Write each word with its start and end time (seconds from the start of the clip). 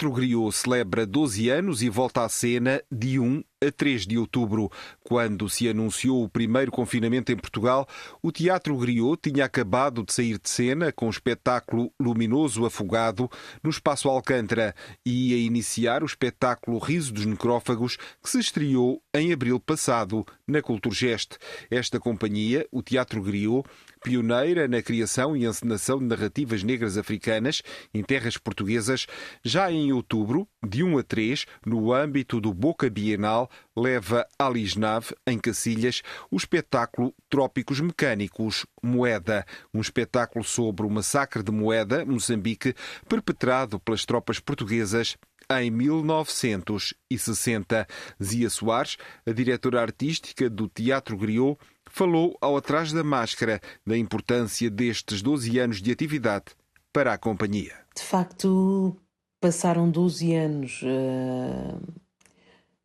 Teatro 0.00 0.16
Griot 0.16 0.56
celebra 0.56 1.04
12 1.04 1.50
anos 1.50 1.82
e 1.82 1.90
volta 1.90 2.24
à 2.24 2.28
cena 2.30 2.82
de 2.90 3.18
1 3.18 3.44
a 3.62 3.70
3 3.70 4.06
de 4.06 4.16
outubro. 4.16 4.70
Quando 5.04 5.46
se 5.50 5.68
anunciou 5.68 6.24
o 6.24 6.28
primeiro 6.28 6.70
confinamento 6.70 7.30
em 7.30 7.36
Portugal, 7.36 7.86
o 8.22 8.32
Teatro 8.32 8.74
Griot 8.78 9.30
tinha 9.30 9.44
acabado 9.44 10.02
de 10.02 10.10
sair 10.14 10.38
de 10.38 10.48
cena 10.48 10.90
com 10.90 11.06
o 11.06 11.10
espetáculo 11.10 11.92
Luminoso 12.00 12.64
Afogado 12.64 13.30
no 13.62 13.68
Espaço 13.68 14.08
Alcântara 14.08 14.74
e 15.04 15.32
ia 15.32 15.44
iniciar 15.44 16.02
o 16.02 16.06
espetáculo 16.06 16.78
Riso 16.78 17.12
dos 17.12 17.26
Necrófagos, 17.26 17.98
que 18.22 18.30
se 18.30 18.38
estreou 18.38 19.02
em 19.12 19.34
abril 19.34 19.60
passado 19.60 20.24
na 20.48 20.62
Culturgest. 20.62 21.36
Esta 21.70 22.00
companhia, 22.00 22.66
o 22.72 22.82
Teatro 22.82 23.22
Griot, 23.22 23.68
pioneira 24.02 24.66
na 24.66 24.82
criação 24.82 25.36
e 25.36 25.44
encenação 25.44 25.98
de 25.98 26.04
narrativas 26.04 26.62
negras 26.62 26.96
africanas 26.96 27.62
em 27.92 28.02
terras 28.02 28.36
portuguesas, 28.36 29.06
já 29.44 29.70
em 29.70 29.92
outubro, 29.92 30.48
de 30.66 30.82
1 30.82 30.98
a 30.98 31.02
3, 31.02 31.46
no 31.66 31.92
âmbito 31.92 32.40
do 32.40 32.54
Boca 32.54 32.88
Bienal, 32.88 33.50
leva 33.76 34.26
à 34.38 34.48
Lisnave, 34.48 35.14
em 35.26 35.38
Cacilhas, 35.38 36.02
o 36.30 36.36
espetáculo 36.36 37.14
Trópicos 37.28 37.80
Mecânicos 37.80 38.66
Moeda, 38.82 39.44
um 39.72 39.80
espetáculo 39.80 40.44
sobre 40.44 40.86
o 40.86 40.90
massacre 40.90 41.42
de 41.42 41.52
Moeda, 41.52 42.04
Moçambique, 42.04 42.74
perpetrado 43.08 43.78
pelas 43.80 44.04
tropas 44.04 44.38
portuguesas 44.38 45.16
em 45.58 45.70
1960. 45.70 47.86
Zia 48.22 48.50
Soares, 48.50 48.96
a 49.26 49.32
diretora 49.32 49.82
artística 49.82 50.48
do 50.48 50.68
Teatro 50.68 51.16
Griot, 51.16 51.58
falou 51.90 52.38
ao 52.40 52.56
Atrás 52.56 52.92
da 52.92 53.04
Máscara 53.04 53.60
da 53.86 53.98
importância 53.98 54.70
destes 54.70 55.20
12 55.20 55.58
anos 55.58 55.82
de 55.82 55.90
atividade 55.90 56.46
para 56.92 57.12
a 57.12 57.18
companhia. 57.18 57.74
De 57.94 58.02
facto, 58.02 58.96
passaram 59.40 59.90
12 59.90 60.34
anos 60.34 60.80
uh, 60.82 61.80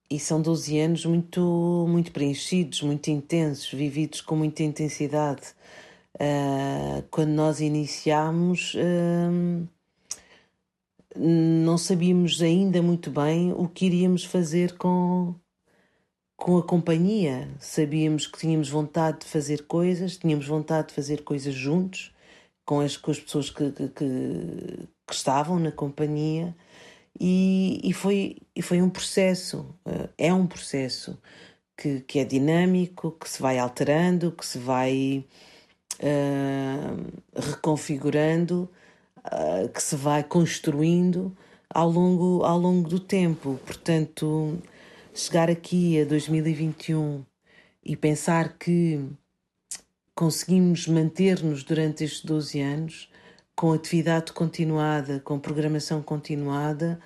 e 0.09 0.20
são 0.20 0.42
12 0.42 0.80
anos 0.80 1.06
muito, 1.06 1.86
muito 1.88 2.12
preenchidos, 2.12 2.81
muito 2.81 3.09
intensos, 3.09 3.72
vividos 3.72 4.22
com 4.22 4.36
muita 4.36 4.64
intensidade. 4.64 5.53
Uh, 6.16 7.03
quando 7.12 7.30
nós 7.30 7.59
iniciámos, 7.59 8.73
uh, 8.75 9.67
não 11.16 11.78
sabíamos 11.78 12.42
ainda 12.42 12.81
muito 12.81 13.12
bem 13.12 13.53
o 13.53 13.67
que 13.67 13.86
iríamos 13.86 14.23
fazer 14.23 14.78
com, 14.78 15.36
com 16.36 16.58
a 16.58 16.64
companhia. 16.64 17.50
Sabíamos 17.59 18.28
que 18.28 18.38
tínhamos 18.39 18.69
vontade 18.69 19.19
de 19.19 19.25
fazer 19.25 19.64
coisas, 19.64 20.17
tínhamos 20.17 20.47
vontade 20.47 20.89
de 20.89 20.94
fazer 20.94 21.23
coisas 21.23 21.53
juntos 21.53 22.14
com 22.66 22.80
as, 22.80 22.97
com 22.97 23.11
as 23.11 23.19
pessoas 23.19 23.50
que, 23.50 23.72
que, 23.72 23.88
que, 23.89 24.88
que 25.08 25.13
estavam 25.13 25.59
na 25.59 25.72
companhia 25.72 26.56
e, 27.19 27.79
e, 27.84 27.94
foi, 27.94 28.38
e 28.56 28.62
foi 28.62 28.81
um 28.81 28.90
processo, 28.90 29.66
eh, 29.85 30.09
é 30.18 30.34
um 30.34 30.46
processo 30.47 31.18
que, 31.78 32.01
que 32.01 32.19
é 32.19 32.25
dinâmico, 32.25 33.12
que 33.12 33.29
se 33.29 33.41
vai 33.41 33.57
alterando, 33.57 34.31
que 34.31 34.46
se 34.46 34.57
vai 34.57 35.25
uh, 36.00 37.40
reconfigurando, 37.40 38.69
uh, 39.25 39.69
que 39.69 39.81
se 39.81 39.96
vai 39.96 40.23
construindo 40.23 41.35
ao 41.69 41.90
longo, 41.90 42.44
ao 42.44 42.57
longo 42.57 42.90
do 42.90 43.00
tempo. 43.00 43.59
Portanto, 43.66 44.57
chegar 45.16 45.50
aqui 45.50 46.02
a 46.02 46.06
2021 46.06 47.24
e 47.84 47.96
pensar 47.96 48.58
que 48.58 49.00
conseguimos 50.14 50.88
manter-nos 50.88 51.64
durante 51.64 52.03
estes 52.03 52.24
12 52.24 52.59
anos 52.62 53.09
com 53.56 53.72
atividade 53.72 54.34
continuada, 54.34 55.22
com 55.22 55.40
programação 55.40 56.02
continuada, 56.02 57.00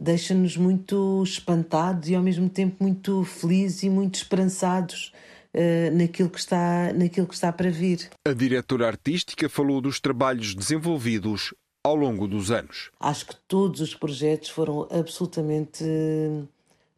deixa-nos 0.00 0.56
muito 0.56 1.22
espantados 1.24 2.08
e 2.08 2.14
ao 2.14 2.22
mesmo 2.22 2.48
tempo 2.48 2.76
muito 2.80 3.24
felizes 3.24 3.82
e 3.82 3.90
muito 3.90 4.14
esperançados 4.14 5.12
uh, 5.52 5.96
naquilo, 5.96 6.30
que 6.30 6.38
está, 6.38 6.92
naquilo 6.92 7.26
que 7.26 7.34
está 7.34 7.52
para 7.52 7.70
vir. 7.70 8.08
A 8.26 8.32
diretora 8.32 8.86
artística 8.86 9.48
falou 9.48 9.80
dos 9.80 9.98
trabalhos 9.98 10.54
desenvolvidos 10.54 11.52
ao 11.84 11.96
longo 11.96 12.28
dos 12.28 12.52
anos. 12.52 12.90
Acho 13.00 13.26
que 13.26 13.36
todos 13.48 13.80
os 13.80 13.94
projetos 13.94 14.50
foram 14.50 14.86
absolutamente 14.88 15.84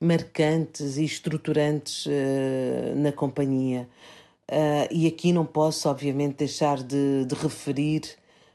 marcantes 0.05 0.99
e 0.99 1.05
estruturantes 1.05 2.07
uh, 2.07 2.11
na 2.97 3.11
companhia. 3.11 3.89
Uh, 4.51 4.87
e 4.91 5.07
aqui 5.07 5.33
não 5.33 5.47
posso, 5.47 5.89
obviamente, 5.89 6.37
deixar 6.37 6.83
de, 6.83 7.25
de 7.25 7.35
referir 7.35 8.03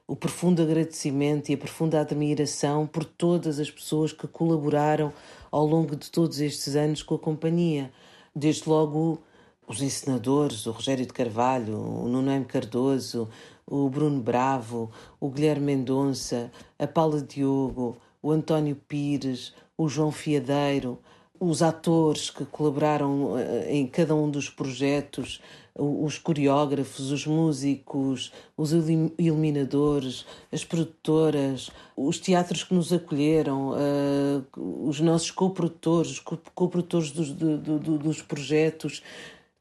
o 0.07 0.15
profundo 0.15 0.61
agradecimento 0.61 1.49
e 1.49 1.53
a 1.53 1.57
profunda 1.57 2.01
admiração 2.01 2.87
por 2.87 3.03
todas 3.03 3.59
as 3.59 3.69
pessoas 3.69 4.11
que 4.11 4.27
colaboraram 4.27 5.11
ao 5.51 5.65
longo 5.65 5.95
de 5.95 6.09
todos 6.09 6.39
estes 6.39 6.75
anos 6.75 7.03
com 7.03 7.15
a 7.15 7.19
companhia. 7.19 7.91
Desde 8.35 8.67
logo 8.67 9.21
os 9.67 9.81
encenadores, 9.81 10.65
o 10.65 10.71
Rogério 10.71 11.05
de 11.05 11.13
Carvalho, 11.13 11.77
o 11.77 12.07
Nuno 12.07 12.31
M. 12.31 12.45
Cardoso, 12.45 13.29
o 13.67 13.87
Bruno 13.87 14.19
Bravo, 14.19 14.89
o 15.19 15.29
Guilherme 15.29 15.75
Mendonça, 15.75 16.51
a 16.77 16.87
Paula 16.87 17.21
Diogo, 17.21 17.97
o 18.21 18.31
António 18.31 18.75
Pires, 18.75 19.53
o 19.77 19.87
João 19.87 20.11
Fiadeiro, 20.11 20.97
os 21.39 21.61
atores 21.61 22.29
que 22.29 22.45
colaboraram 22.45 23.37
eh, 23.37 23.73
em 23.73 23.87
cada 23.87 24.13
um 24.13 24.29
dos 24.29 24.49
projetos, 24.49 25.41
os 25.79 26.17
coreógrafos, 26.17 27.11
os 27.11 27.25
músicos, 27.25 28.31
os 28.57 28.71
iluminadores, 29.17 30.25
as 30.51 30.65
produtoras, 30.65 31.69
os 31.95 32.19
teatros 32.19 32.63
que 32.63 32.73
nos 32.73 32.91
acolheram, 32.91 33.71
uh, 33.71 34.87
os 34.87 34.99
nossos 34.99 35.31
coprodutores, 35.31 36.11
os 36.11 36.19
coprodutores 36.19 37.11
dos, 37.11 37.31
do, 37.31 37.57
do, 37.57 37.97
dos 37.97 38.21
projetos, 38.21 39.01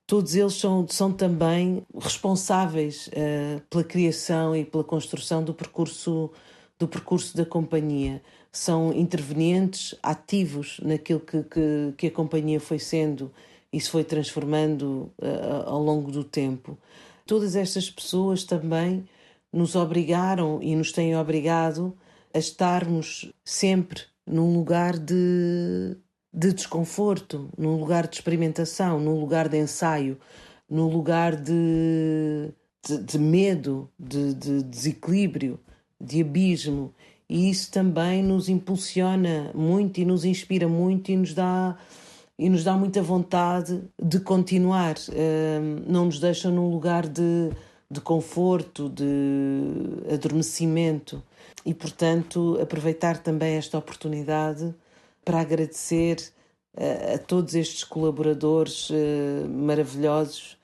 todos 0.07 0.35
eles 0.35 0.55
são, 0.55 0.87
são 0.89 1.13
também 1.13 1.87
responsáveis 1.97 3.09
uh, 3.09 3.61
pela 3.71 3.85
criação 3.85 4.57
e 4.57 4.65
pela 4.65 4.83
construção 4.83 5.45
do 5.45 5.55
percurso, 5.55 6.33
do 6.79 6.89
percurso 6.89 7.37
da 7.37 7.45
companhia. 7.45 8.21
São 8.59 8.93
intervenientes 8.93 9.95
ativos 10.03 10.81
naquilo 10.83 11.21
que, 11.21 11.43
que, 11.45 11.95
que 11.97 12.07
a 12.09 12.11
companhia 12.11 12.61
foi 12.61 12.79
sendo 12.79 13.31
isso 13.73 13.91
foi 13.91 14.05
transformando 14.05 15.13
uh, 15.19 15.63
ao 15.67 15.83
longo 15.83 16.11
do 16.11 16.25
tempo. 16.25 16.79
Todas 17.27 17.55
estas 17.55 17.91
pessoas 17.91 18.45
também 18.45 19.07
nos 19.53 19.77
obrigaram 19.77 20.63
e 20.63 20.75
nos 20.75 20.93
têm 20.93 21.17
obrigado 21.17 21.97
a 22.33 22.39
estarmos 22.39 23.31
sempre 23.45 24.03
num 24.27 24.55
lugar 24.55 24.99
de, 24.99 25.97
de 26.33 26.53
desconforto, 26.53 27.51
num 27.57 27.79
lugar 27.79 28.07
de 28.07 28.17
experimentação, 28.17 28.99
num 28.99 29.21
lugar 29.21 29.49
de 29.49 29.59
ensaio, 29.59 30.19
num 30.69 30.89
lugar 30.89 31.37
de, 31.37 32.51
de, 32.87 32.99
de 33.03 33.19
medo, 33.19 33.91
de, 33.99 34.35
de 34.35 34.63
desequilíbrio, 34.63 35.61
de 36.01 36.23
abismo. 36.23 36.95
E 37.29 37.51
isso 37.51 37.71
também 37.71 38.23
nos 38.23 38.49
impulsiona 38.49 39.51
muito 39.55 40.01
e 40.01 40.05
nos 40.05 40.25
inspira 40.25 40.67
muito 40.67 41.11
e 41.11 41.17
nos 41.17 41.35
dá 41.35 41.77
e 42.39 42.49
nos 42.49 42.63
dá 42.63 42.75
muita 42.75 43.03
vontade 43.03 43.83
de 44.01 44.21
continuar. 44.21 44.95
não 45.87 46.05
nos 46.05 46.21
deixa 46.21 46.51
num 46.51 46.71
lugar 46.71 47.07
de, 47.09 47.51
de 47.91 48.01
conforto, 48.01 48.89
de 48.89 50.15
adormecimento. 50.15 51.21
E, 51.67 51.75
portanto, 51.75 52.57
aproveitar 52.63 53.19
também 53.19 53.57
esta 53.57 53.77
oportunidade 53.77 54.73
para 55.25 55.41
agradecer 55.41 56.33
a, 56.77 57.15
a 57.15 57.19
todos 57.19 57.55
estes 57.55 57.83
colaboradores 57.83 58.89
uh, 58.91 59.49
maravilhosos 59.49 60.57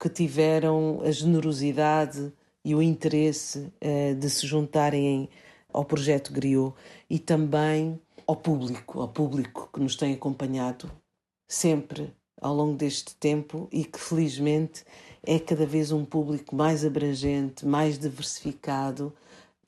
que 0.00 0.08
tiveram 0.08 1.00
a 1.04 1.10
generosidade 1.10 2.32
e 2.64 2.74
o 2.74 2.82
interesse 2.82 3.70
uh, 3.82 4.14
de 4.14 4.30
se 4.30 4.46
juntarem 4.46 5.28
ao 5.72 5.84
projeto 5.84 6.32
Griot 6.32 6.74
e 7.08 7.18
também 7.18 8.00
ao 8.26 8.36
público, 8.36 9.00
ao 9.00 9.08
público 9.08 9.70
que 9.72 9.80
nos 9.80 9.96
tem 9.96 10.14
acompanhado 10.14 10.90
sempre 11.48 12.12
ao 12.40 12.54
longo 12.54 12.76
deste 12.76 13.14
tempo 13.16 13.68
e 13.72 13.84
que 13.84 13.98
felizmente 13.98 14.84
é 15.22 15.38
cada 15.38 15.66
vez 15.66 15.90
um 15.90 16.04
público 16.04 16.54
mais 16.54 16.84
abrangente, 16.84 17.66
mais 17.66 17.98
diversificado. 17.98 19.12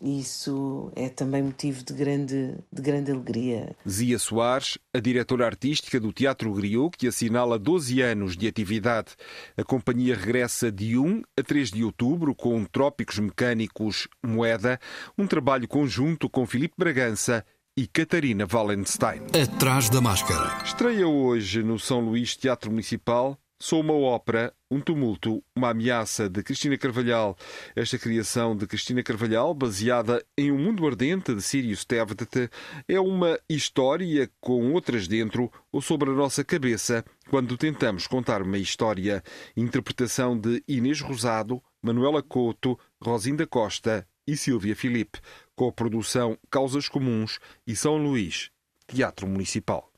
Isso 0.01 0.91
é 0.97 1.09
também 1.09 1.43
motivo 1.43 1.85
de 1.85 1.93
grande, 1.93 2.55
de 2.73 2.83
grande 2.83 3.13
alegria. 3.13 3.77
Zia 3.89 4.19
Soares, 4.19 4.79
a 4.95 4.99
diretora 4.99 5.47
artística 5.47 6.01
do 6.01 6.13
Teatro 6.13 6.53
Griot, 6.53 6.97
que 6.97 7.07
assinala 7.07 7.59
12 7.59 8.01
anos 8.01 8.37
de 8.37 8.49
atividade. 8.49 9.15
A 9.57 9.63
companhia 9.63 10.17
regressa 10.17 10.73
de 10.73 10.97
1 10.97 11.23
a 11.39 11.43
3 11.43 11.71
de 11.71 11.85
outubro 11.85 12.35
com 12.35 12.65
Trópicos 12.65 13.19
Mecânicos 13.19 14.09
Moeda, 14.25 14.81
um 15.19 15.27
trabalho 15.27 15.69
conjunto 15.69 16.29
com 16.29 16.47
Filipe 16.47 16.75
Bragança 16.79 17.45
e 17.77 17.87
Catarina 17.87 18.47
Wallenstein. 18.51 19.23
Atrás 19.43 19.89
da 19.89 20.01
máscara. 20.01 20.63
Estreia 20.65 21.07
hoje 21.07 21.63
no 21.63 21.79
São 21.79 22.01
Luís 22.01 22.37
Teatro 22.37 22.71
Municipal 22.71 23.39
Sou 23.63 23.83
uma 23.83 23.93
ópera, 23.93 24.55
um 24.71 24.81
tumulto, 24.81 25.45
uma 25.55 25.69
ameaça 25.69 26.31
de 26.31 26.43
Cristina 26.43 26.79
Carvalhal. 26.79 27.37
Esta 27.77 27.99
criação 27.99 28.57
de 28.57 28.67
Cristina 28.67 29.03
Carvalhal, 29.03 29.53
baseada 29.53 30.25
em 30.35 30.51
Um 30.51 30.57
Mundo 30.57 30.87
Ardente 30.87 31.35
de 31.35 31.43
Sirius 31.43 31.85
Tevet, 31.85 32.49
é 32.89 32.99
uma 32.99 33.39
história 33.51 34.31
com 34.41 34.73
outras 34.73 35.07
dentro 35.07 35.53
ou 35.71 35.83
sobre 35.83 36.09
a 36.09 36.15
nossa 36.15 36.43
cabeça 36.43 37.05
quando 37.29 37.59
tentamos 37.59 38.07
contar 38.07 38.41
uma 38.41 38.57
história. 38.57 39.23
Interpretação 39.55 40.41
de 40.41 40.65
Inês 40.67 41.03
Rosado, 41.03 41.63
Manuela 41.83 42.23
Couto, 42.23 42.79
Rosinda 42.99 43.47
Costa 43.47 44.09
e 44.27 44.39
Silvia 44.39 44.75
Filipe. 44.75 45.21
Co-produção 45.55 46.39
Causas 46.51 46.89
Comuns 46.89 47.39
e 47.67 47.77
São 47.77 47.99
Luís, 47.99 48.51
Teatro 48.87 49.27
Municipal. 49.27 49.93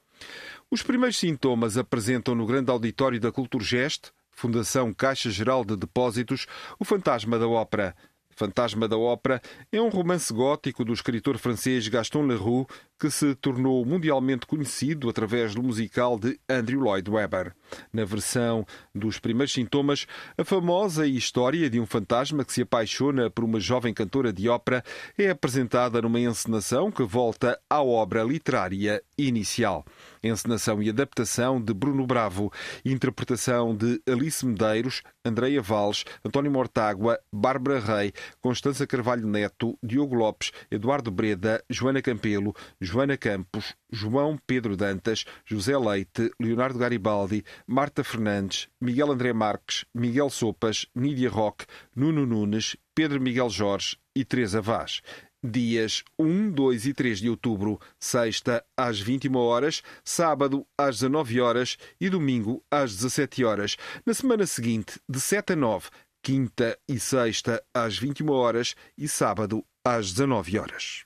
Os 0.73 0.83
primeiros 0.83 1.19
sintomas 1.19 1.77
apresentam 1.77 2.35
no 2.35 2.47
grande 2.47 2.71
auditório 2.71 3.21
da 3.21 3.31
Culturgest, 3.31 4.11
Fundação 4.31 4.91
Caixa 4.95 5.29
Geral 5.29 5.67
de 5.67 5.77
Depósitos, 5.77 6.47
o 6.79 6.85
fantasma 6.87 7.39
da 7.39 7.47
ópera. 7.47 7.95
Fantasma 8.35 8.89
da 8.89 8.97
Ópera 8.97 9.43
é 9.71 9.79
um 9.79 9.91
romance 9.91 10.33
gótico 10.33 10.83
do 10.83 10.95
escritor 10.95 11.37
francês 11.37 11.87
Gaston 11.89 12.23
Leroux 12.23 12.67
que 12.99 13.11
se 13.11 13.35
tornou 13.35 13.85
mundialmente 13.85 14.47
conhecido 14.47 15.11
através 15.11 15.55
do 15.55 15.63
musical 15.63 16.19
de 16.19 16.41
Andrew 16.49 16.81
Lloyd 16.81 17.11
Webber. 17.11 17.53
Na 17.93 18.07
versão 18.07 18.67
dos 18.95 19.19
primeiros 19.19 19.53
sintomas, 19.53 20.07
a 20.39 20.43
famosa 20.43 21.07
história 21.07 21.69
de 21.69 21.79
um 21.79 21.85
fantasma 21.85 22.47
que 22.47 22.53
se 22.55 22.63
apaixona 22.63 23.29
por 23.29 23.45
uma 23.45 23.61
jovem 23.61 23.93
cantora 23.93 24.33
de 24.33 24.49
ópera 24.49 24.83
é 25.19 25.29
apresentada 25.29 26.01
numa 26.01 26.19
encenação 26.19 26.91
que 26.91 27.03
volta 27.03 27.61
à 27.69 27.83
obra 27.83 28.23
literária 28.23 29.03
inicial. 29.19 29.85
Encenação 30.23 30.83
e 30.83 30.89
adaptação 30.89 31.61
de 31.61 31.75
Bruno 31.75 32.07
Bravo, 32.07 32.53
interpretação 32.85 33.75
de 33.75 34.01
Alice 34.07 34.47
Medeiros, 34.47 35.03
Andreia 35.25 35.61
Valles, 35.61 36.05
António 36.25 36.51
Mortágua, 36.51 37.19
Bárbara 37.33 37.81
Rei, 37.81 38.13
Constança 38.41 38.87
Carvalho 38.87 39.27
Neto, 39.27 39.77
Diogo 39.83 40.15
Lopes, 40.15 40.53
Eduardo 40.71 41.11
Breda, 41.11 41.63
Joana 41.69 42.01
Campelo, 42.01 42.55
Joana 42.81 43.17
Campos, 43.17 43.75
João 43.91 44.39
Pedro 44.47 44.77
Dantas, 44.77 45.25
José 45.45 45.77
Leite, 45.77 46.31
Leonardo 46.41 46.79
Garibaldi, 46.79 47.45
Marta 47.67 48.05
Fernandes, 48.05 48.69
Miguel 48.81 49.13
André 49.13 49.33
Marques, 49.33 49.85
Miguel 49.95 50.31
Sopas, 50.31 50.87
Nídia 50.95 51.31
Roque, 51.31 51.67
Nuno 51.95 52.25
Nunes, 52.25 52.77
Pedro 52.95 53.21
Miguel 53.21 53.49
Jorge 53.49 53.97
e 54.15 54.25
Teresa 54.25 54.61
Vaz. 54.61 55.01
Dias 55.45 56.05
1, 56.17 56.53
2 56.53 56.87
e 56.87 56.95
3 56.95 57.19
de 57.19 57.29
outubro, 57.29 57.81
sexta 57.99 58.65
às 58.77 59.01
21 59.01 59.37
horas, 59.37 59.83
sábado 60.05 60.65
às 60.79 60.97
19 61.01 61.41
horas 61.41 61.77
e 62.01 62.09
domingo 62.09 62.63
às 62.71 62.95
17 62.95 63.45
horas. 63.45 63.77
Na 64.07 64.15
semana 64.15 64.47
seguinte, 64.47 65.01
de 65.09 65.21
7 65.21 65.55
a 65.55 65.57
9, 65.57 65.89
quinta 66.23 66.79
e 66.89 67.01
sexta 67.01 67.61
às 67.75 67.99
21 67.99 68.31
horas 68.31 68.77
e 68.97 69.09
sábado 69.09 69.65
às 69.85 70.13
19 70.13 70.59
horas. 70.61 71.03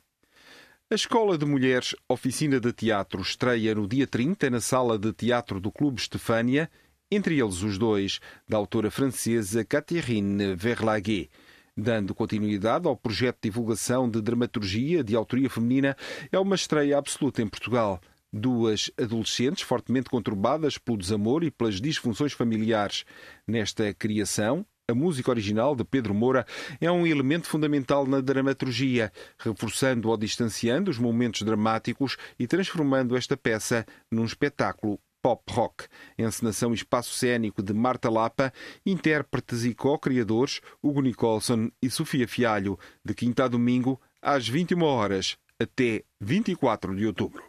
A 0.90 0.94
Escola 0.94 1.38
de 1.38 1.46
Mulheres 1.46 1.96
Oficina 2.06 2.60
de 2.60 2.72
Teatro 2.74 3.22
estreia 3.22 3.74
no 3.74 3.88
dia 3.88 4.06
30 4.06 4.50
na 4.50 4.60
Sala 4.60 4.98
de 4.98 5.14
Teatro 5.14 5.58
do 5.58 5.72
Clube 5.72 5.98
Estefânia, 5.98 6.70
entre 7.10 7.40
eles 7.40 7.62
os 7.62 7.78
dois, 7.78 8.20
da 8.46 8.58
autora 8.58 8.90
francesa 8.90 9.64
Catherine 9.64 10.54
Verlaguet. 10.54 11.30
Dando 11.78 12.14
continuidade 12.14 12.88
ao 12.88 12.96
projeto 12.96 13.36
de 13.36 13.50
divulgação 13.50 14.08
de 14.08 14.22
dramaturgia 14.22 15.04
de 15.04 15.14
autoria 15.14 15.50
feminina, 15.50 15.94
é 16.32 16.38
uma 16.38 16.54
estreia 16.54 16.96
absoluta 16.96 17.42
em 17.42 17.46
Portugal. 17.46 18.00
Duas 18.32 18.90
adolescentes 18.98 19.62
fortemente 19.62 20.08
conturbadas 20.08 20.78
pelo 20.78 20.96
desamor 20.96 21.44
e 21.44 21.50
pelas 21.50 21.78
disfunções 21.78 22.32
familiares. 22.32 23.04
Nesta 23.46 23.92
criação, 23.92 24.64
a 24.88 24.94
música 24.94 25.30
original 25.30 25.76
de 25.76 25.84
Pedro 25.84 26.14
Moura 26.14 26.46
é 26.80 26.90
um 26.90 27.06
elemento 27.06 27.46
fundamental 27.46 28.06
na 28.06 28.22
dramaturgia, 28.22 29.12
reforçando 29.38 30.08
ou 30.08 30.16
distanciando 30.16 30.90
os 30.90 30.98
momentos 30.98 31.42
dramáticos 31.42 32.16
e 32.38 32.46
transformando 32.46 33.16
esta 33.16 33.36
peça 33.36 33.84
num 34.10 34.24
espetáculo 34.24 34.98
pop 35.26 35.42
rock. 35.52 35.88
Encenação 36.16 36.70
e 36.70 36.76
espaço 36.76 37.12
cênico 37.12 37.60
de 37.60 37.74
Marta 37.74 38.08
Lapa, 38.08 38.52
intérpretes 38.86 39.64
e 39.64 39.74
co-criadores 39.74 40.60
Hugo 40.80 41.00
Nicholson 41.02 41.68
e 41.82 41.90
Sofia 41.90 42.28
Fialho, 42.28 42.78
de 43.04 43.12
quinta 43.12 43.46
a 43.46 43.48
domingo, 43.48 44.00
às 44.22 44.46
21 44.46 44.80
horas, 44.84 45.36
até 45.60 46.04
24 46.20 46.94
de 46.94 47.04
outubro. 47.04 47.42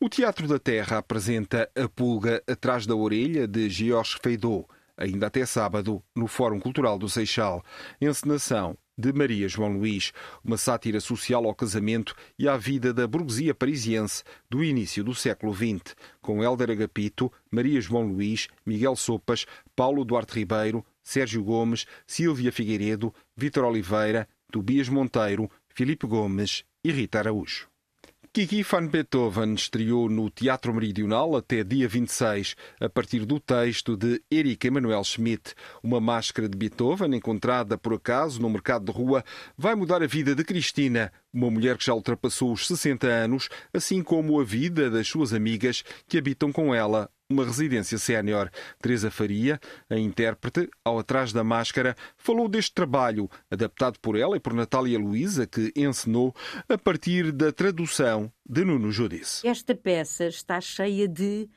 O 0.00 0.08
Teatro 0.08 0.48
da 0.48 0.58
Terra 0.58 0.98
apresenta 0.98 1.70
A 1.76 1.88
Pulga 1.88 2.42
Atrás 2.44 2.86
da 2.86 2.96
Orelha, 2.96 3.46
de 3.46 3.70
Georges 3.70 4.18
Feidot 4.20 4.66
ainda 4.96 5.28
até 5.28 5.46
sábado, 5.46 6.02
no 6.14 6.26
Fórum 6.26 6.60
Cultural 6.60 6.98
do 6.98 7.08
Seixal. 7.08 7.64
Encenação 8.00 8.76
de 8.96 9.12
Maria 9.12 9.48
João 9.48 9.72
Luís, 9.72 10.12
uma 10.44 10.56
sátira 10.56 11.00
social 11.00 11.44
ao 11.46 11.54
casamento 11.54 12.14
e 12.38 12.48
à 12.48 12.56
vida 12.56 12.92
da 12.92 13.06
burguesia 13.06 13.54
parisiense 13.54 14.22
do 14.48 14.62
início 14.62 15.02
do 15.02 15.14
século 15.14 15.54
XX, 15.54 15.96
com 16.20 16.42
Hélder 16.42 16.70
Agapito, 16.70 17.32
Maria 17.50 17.80
João 17.80 18.06
Luís, 18.06 18.48
Miguel 18.64 18.96
Sopas, 18.96 19.46
Paulo 19.74 20.04
Duarte 20.04 20.34
Ribeiro, 20.38 20.84
Sérgio 21.02 21.42
Gomes, 21.42 21.86
Silvia 22.06 22.52
Figueiredo, 22.52 23.14
Vítor 23.36 23.64
Oliveira, 23.64 24.28
Tobias 24.50 24.88
Monteiro, 24.88 25.50
Filipe 25.68 26.06
Gomes 26.06 26.64
e 26.84 26.92
Rita 26.92 27.18
Araújo. 27.18 27.71
Kiki 28.34 28.62
van 28.62 28.86
Beethoven 28.86 29.52
estreou 29.52 30.08
no 30.08 30.30
Teatro 30.30 30.72
Meridional 30.72 31.36
até 31.36 31.62
dia 31.62 31.86
26, 31.86 32.56
a 32.80 32.88
partir 32.88 33.26
do 33.26 33.38
texto 33.38 33.94
de 33.94 34.22
Erika 34.30 34.68
Emanuel 34.68 35.04
Schmidt. 35.04 35.54
Uma 35.82 36.00
máscara 36.00 36.48
de 36.48 36.56
Beethoven, 36.56 37.14
encontrada 37.14 37.76
por 37.76 37.92
acaso 37.92 38.40
no 38.40 38.48
mercado 38.48 38.86
de 38.86 38.90
rua, 38.90 39.22
vai 39.54 39.74
mudar 39.74 40.02
a 40.02 40.06
vida 40.06 40.34
de 40.34 40.44
Cristina, 40.44 41.12
uma 41.30 41.50
mulher 41.50 41.76
que 41.76 41.84
já 41.84 41.92
ultrapassou 41.92 42.54
os 42.54 42.66
60 42.66 43.06
anos, 43.06 43.50
assim 43.70 44.02
como 44.02 44.40
a 44.40 44.44
vida 44.44 44.88
das 44.88 45.06
suas 45.06 45.34
amigas 45.34 45.84
que 46.08 46.16
habitam 46.16 46.50
com 46.50 46.74
ela 46.74 47.10
uma 47.32 47.44
residência 47.44 47.98
sénior. 47.98 48.50
Teresa 48.80 49.10
Faria, 49.10 49.58
a 49.90 49.96
intérprete, 49.96 50.68
ao 50.84 50.98
atrás 50.98 51.32
da 51.32 51.42
máscara, 51.42 51.96
falou 52.16 52.48
deste 52.48 52.74
trabalho, 52.74 53.28
adaptado 53.50 53.98
por 54.00 54.16
ela 54.16 54.36
e 54.36 54.40
por 54.40 54.52
Natália 54.54 54.98
Luísa, 54.98 55.46
que 55.46 55.72
encenou 55.74 56.34
a 56.68 56.78
partir 56.78 57.32
da 57.32 57.50
tradução 57.50 58.30
de 58.48 58.64
Nuno 58.64 58.92
Judice. 58.92 59.46
Esta 59.46 59.74
peça 59.74 60.26
está 60.26 60.60
cheia 60.60 61.08
de 61.08 61.48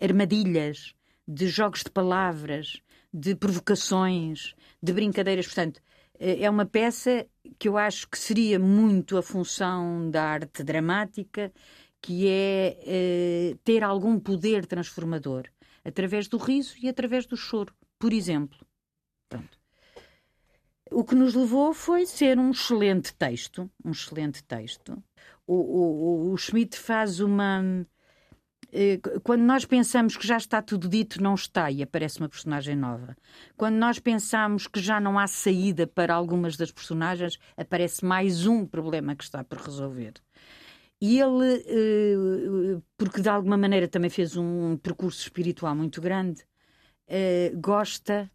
armadilhas, 0.00 0.94
de 1.26 1.46
jogos 1.46 1.82
de 1.82 1.90
palavras, 1.90 2.80
de 3.12 3.34
provocações, 3.34 4.54
de 4.82 4.92
brincadeiras. 4.92 5.46
Portanto, 5.46 5.80
eh, 6.18 6.42
é 6.42 6.50
uma 6.50 6.64
peça 6.64 7.26
que 7.58 7.68
eu 7.68 7.76
acho 7.76 8.08
que 8.08 8.18
seria 8.18 8.58
muito 8.58 9.16
a 9.16 9.22
função 9.22 10.10
da 10.10 10.22
arte 10.24 10.62
dramática 10.62 11.52
que 12.08 12.26
é 12.26 12.78
eh, 12.86 13.56
ter 13.62 13.84
algum 13.84 14.18
poder 14.18 14.64
transformador 14.64 15.46
através 15.84 16.26
do 16.26 16.38
riso 16.38 16.74
e 16.80 16.88
através 16.88 17.26
do 17.26 17.36
choro, 17.36 17.74
por 17.98 18.14
exemplo. 18.14 18.58
Pronto. 19.28 19.58
O 20.90 21.04
que 21.04 21.14
nos 21.14 21.34
levou 21.34 21.74
foi 21.74 22.06
ser 22.06 22.38
um 22.38 22.50
excelente 22.50 23.12
texto, 23.14 23.70
um 23.84 23.90
excelente 23.90 24.42
texto. 24.42 24.96
O, 25.46 25.54
o, 25.54 26.32
o 26.32 26.36
Schmidt 26.38 26.78
faz 26.78 27.20
uma 27.20 27.62
eh, 28.72 28.98
quando 29.22 29.42
nós 29.42 29.66
pensamos 29.66 30.16
que 30.16 30.26
já 30.26 30.38
está 30.38 30.62
tudo 30.62 30.88
dito, 30.88 31.22
não 31.22 31.34
está 31.34 31.70
e 31.70 31.82
aparece 31.82 32.20
uma 32.20 32.28
personagem 32.30 32.74
nova. 32.74 33.14
Quando 33.54 33.76
nós 33.76 33.98
pensamos 33.98 34.66
que 34.66 34.80
já 34.80 34.98
não 34.98 35.18
há 35.18 35.26
saída 35.26 35.86
para 35.86 36.14
algumas 36.14 36.56
das 36.56 36.72
personagens, 36.72 37.38
aparece 37.54 38.02
mais 38.02 38.46
um 38.46 38.64
problema 38.64 39.14
que 39.14 39.24
está 39.24 39.44
por 39.44 39.58
resolver. 39.58 40.14
E 41.00 41.20
ele, 41.20 41.64
eh, 41.66 42.80
porque 42.96 43.20
de 43.22 43.28
alguma 43.28 43.56
maneira 43.56 43.86
também 43.86 44.10
fez 44.10 44.36
um 44.36 44.76
percurso 44.76 45.20
espiritual 45.20 45.74
muito 45.74 46.00
grande, 46.00 46.44
eh, 47.06 47.52
gosta 47.54 48.30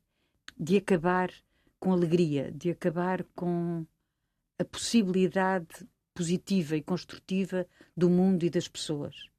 de 0.58 0.77
acabar 0.77 1.29
com 1.79 1.91
alegria, 1.91 2.51
de 2.51 2.70
acabar 2.72 3.25
com 3.36 3.86
a 4.58 4.63
possibilidade 4.63 5.86
positiva 6.13 6.77
e 6.77 6.82
construtiva 6.82 7.67
do 7.98 8.10
mundo 8.10 8.43
e 8.43 8.50
das 8.50 8.67
pessoas. 8.67 9.29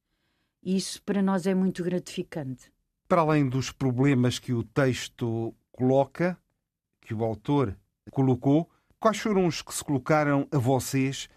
E 0.63 0.77
isso 0.77 1.03
para 1.03 1.23
nós 1.23 1.47
é 1.47 1.55
muito 1.55 1.83
gratificante. 1.83 2.71
Para 3.09 3.23
além 3.23 3.49
dos 3.49 3.71
problemas 3.71 4.39
que 4.39 4.53
o 4.53 4.63
texto 4.63 5.55
coloca, 5.73 6.39
que 7.01 7.15
o 7.15 7.25
autor 7.25 7.77
colocou, 8.11 8.69
quais 8.99 9.19
foram 9.19 9.47
os 9.47 9.63
que 9.63 9.75
se 9.75 9.85
colocaram 9.85 10.49
a 10.51 10.59
vocês 10.59 11.29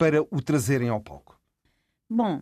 para 0.00 0.22
o 0.22 0.40
trazerem 0.40 0.88
ao 0.88 0.98
palco? 0.98 1.38
Bom, 2.08 2.40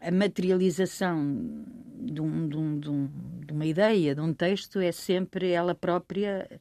a 0.00 0.10
materialização 0.10 1.64
de, 2.00 2.20
um, 2.20 2.48
de, 2.48 2.56
um, 2.56 2.80
de, 2.80 2.90
um, 2.90 3.06
de, 3.46 3.52
uma 3.52 3.64
ideia, 3.64 4.12
de 4.12 4.20
um 4.20 4.34
texto, 4.34 4.80
é 4.80 4.90
sempre 4.90 5.52
ela 5.52 5.72
própria 5.72 6.60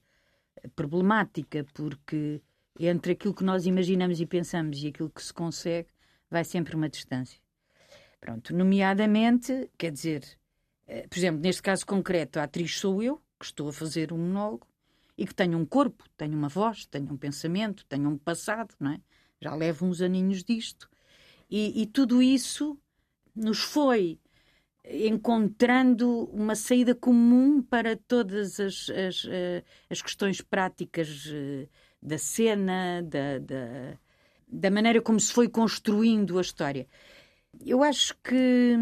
problemática, 0.75 1.65
porque 1.73 2.39
entre 2.79 3.13
aquilo 3.13 3.33
que 3.33 3.43
nós 3.43 3.65
imaginamos 3.65 4.21
e 4.21 4.25
pensamos 4.27 4.83
e 4.83 4.89
aquilo 4.89 5.09
que 5.09 5.23
se 5.23 5.33
consegue, 5.33 5.89
vai 6.29 6.43
sempre 6.43 6.75
uma 6.75 6.87
distância. 6.87 7.39
Pronto, 8.21 8.55
nomeadamente, 8.55 9.67
quer 9.79 9.91
dizer, 9.91 10.23
eh, 10.85 11.07
por 11.07 11.17
exemplo, 11.17 11.41
neste 11.41 11.63
caso 11.63 11.87
concreto, 11.87 12.39
a 12.39 12.43
atriz 12.43 12.77
sou 12.77 13.01
eu, 13.01 13.19
que 13.39 13.45
estou 13.45 13.67
a 13.67 13.73
fazer 13.73 14.13
um 14.13 14.19
monólogo, 14.19 14.67
e 15.17 15.25
que 15.25 15.33
tenho 15.33 15.57
um 15.57 15.65
corpo, 15.65 16.03
tenho 16.15 16.37
uma 16.37 16.49
voz, 16.49 16.85
tenho 16.85 17.11
um 17.11 17.17
pensamento, 17.17 17.83
tenho 17.85 18.07
um 18.07 18.17
passado, 18.17 18.75
não 18.79 18.91
é? 18.91 19.01
Já 19.43 19.55
levo 19.55 19.85
uns 19.85 20.01
aninhos 20.01 20.43
disto. 20.43 20.89
E, 21.49 21.81
e 21.81 21.85
tudo 21.85 22.21
isso 22.21 22.77
nos 23.35 23.59
foi 23.59 24.19
encontrando 24.85 26.25
uma 26.31 26.55
saída 26.55 26.93
comum 26.93 27.61
para 27.61 27.95
todas 27.95 28.59
as, 28.59 28.89
as, 28.89 29.25
eh, 29.29 29.63
as 29.89 30.01
questões 30.01 30.41
práticas 30.41 31.29
eh, 31.31 31.67
da 32.01 32.17
cena, 32.17 33.01
da, 33.01 33.39
da, 33.39 33.97
da, 34.47 34.71
maneira 34.71 35.01
como 35.01 35.19
se 35.19 35.31
foi 35.31 35.47
construindo 35.47 36.37
a 36.37 36.41
história. 36.41 36.87
Eu 37.65 37.81
acho 37.81 38.13
que 38.21 38.75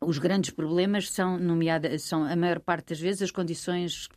os 0.00 0.18
grandes 0.18 0.50
problemas 0.50 1.10
são, 1.10 1.38
nomeadas, 1.38 2.02
são 2.02 2.24
a 2.24 2.34
maior 2.34 2.60
parte 2.60 2.90
das 2.90 3.00
vezes 3.00 3.22
as 3.22 3.30
condições 3.30 4.08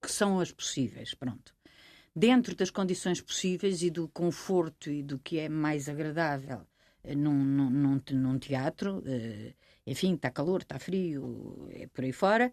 que 0.00 0.10
são 0.10 0.40
as 0.40 0.50
possíveis. 0.50 1.12
Pronto. 1.12 1.54
Dentro 2.14 2.54
das 2.54 2.70
condições 2.70 3.22
possíveis 3.22 3.82
e 3.82 3.90
do 3.90 4.06
conforto 4.08 4.90
e 4.90 5.02
do 5.02 5.18
que 5.18 5.38
é 5.38 5.48
mais 5.48 5.88
agradável 5.88 6.66
num, 7.16 7.32
num, 7.32 8.00
num 8.12 8.38
teatro, 8.38 8.98
uh, 8.98 9.54
enfim, 9.86 10.14
está 10.14 10.30
calor, 10.30 10.60
está 10.60 10.78
frio, 10.78 11.68
é 11.70 11.86
por 11.86 12.04
aí 12.04 12.12
fora, 12.12 12.52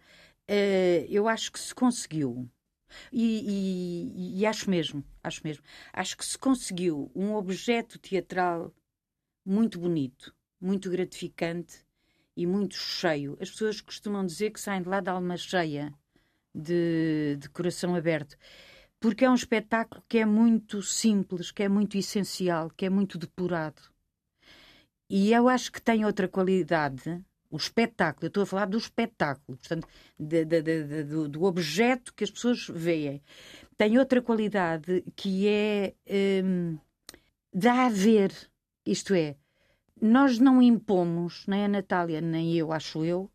uh, 0.50 1.06
eu 1.10 1.28
acho 1.28 1.52
que 1.52 1.60
se 1.60 1.76
conseguiu. 1.76 2.50
E, 3.12 4.40
e, 4.40 4.40
e, 4.40 4.46
acho 4.48 4.68
mesmo, 4.70 5.04
acho 5.24 5.42
mesmo, 5.44 5.64
acho 5.94 6.18
que 6.18 6.26
se 6.26 6.38
conseguiu 6.38 7.12
um 7.14 7.36
objeto 7.36 8.00
teatral 8.00 8.74
muito 9.46 9.78
bonito, 9.78 10.34
muito 10.60 10.90
gratificante 10.90 11.86
e 12.36 12.48
muito 12.48 12.76
cheio. 12.76 13.38
As 13.40 13.52
pessoas 13.52 13.80
costumam 13.80 14.26
dizer 14.26 14.52
que 14.52 14.60
saem 14.60 14.82
de 14.82 14.90
lá 14.90 15.02
de 15.02 15.10
alma 15.10 15.38
cheia, 15.38 15.94
de, 16.56 17.38
de 17.40 17.48
coração 17.50 17.94
aberto 17.94 18.36
porque 19.00 19.26
é 19.26 19.30
um 19.30 19.36
espetáculo 19.36 20.04
que 20.08 20.18
é 20.18 20.26
muito 20.26 20.82
simples, 20.82 21.52
que 21.52 21.64
é 21.64 21.70
muito 21.70 21.98
essencial, 21.98 22.70
que 22.70 22.86
é 22.86 22.90
muito 22.90 23.18
depurado. 23.18 23.82
E 25.10 25.34
eu 25.34 25.50
acho 25.50 25.72
que 25.72 25.82
tem 25.82 26.06
outra 26.06 26.28
qualidade, 26.28 27.24
o 27.50 27.58
espetáculo, 27.58 28.26
eu 28.26 28.28
estou 28.28 28.44
a 28.44 28.46
falar 28.46 28.66
do 28.66 28.78
espetáculo, 28.78 29.58
portanto, 29.58 29.88
de, 30.20 30.46
de, 30.46 30.62
de, 30.62 31.04
do, 31.04 31.28
do, 31.28 31.44
objeto 31.44 32.14
que 32.14 32.24
as 32.24 32.30
pessoas 32.30 32.68
veem. 32.68 33.22
Tem 33.76 33.98
outra 33.98 34.22
qualidade 34.22 35.04
que 35.16 35.48
é. 35.48 35.96
Hum, 36.44 36.78
dá 37.52 37.88
a 37.88 37.90
ver, 37.90 38.32
isto 38.86 39.16
é, 39.16 39.36
nós 40.00 40.40
não 40.40 40.62
impomos, 40.62 41.46
nem 41.48 41.66
a 41.66 41.68
Natália, 41.68 42.22
nem 42.22 42.56
eu, 42.56 42.72
acho 42.72 43.04
eu, 43.04 43.32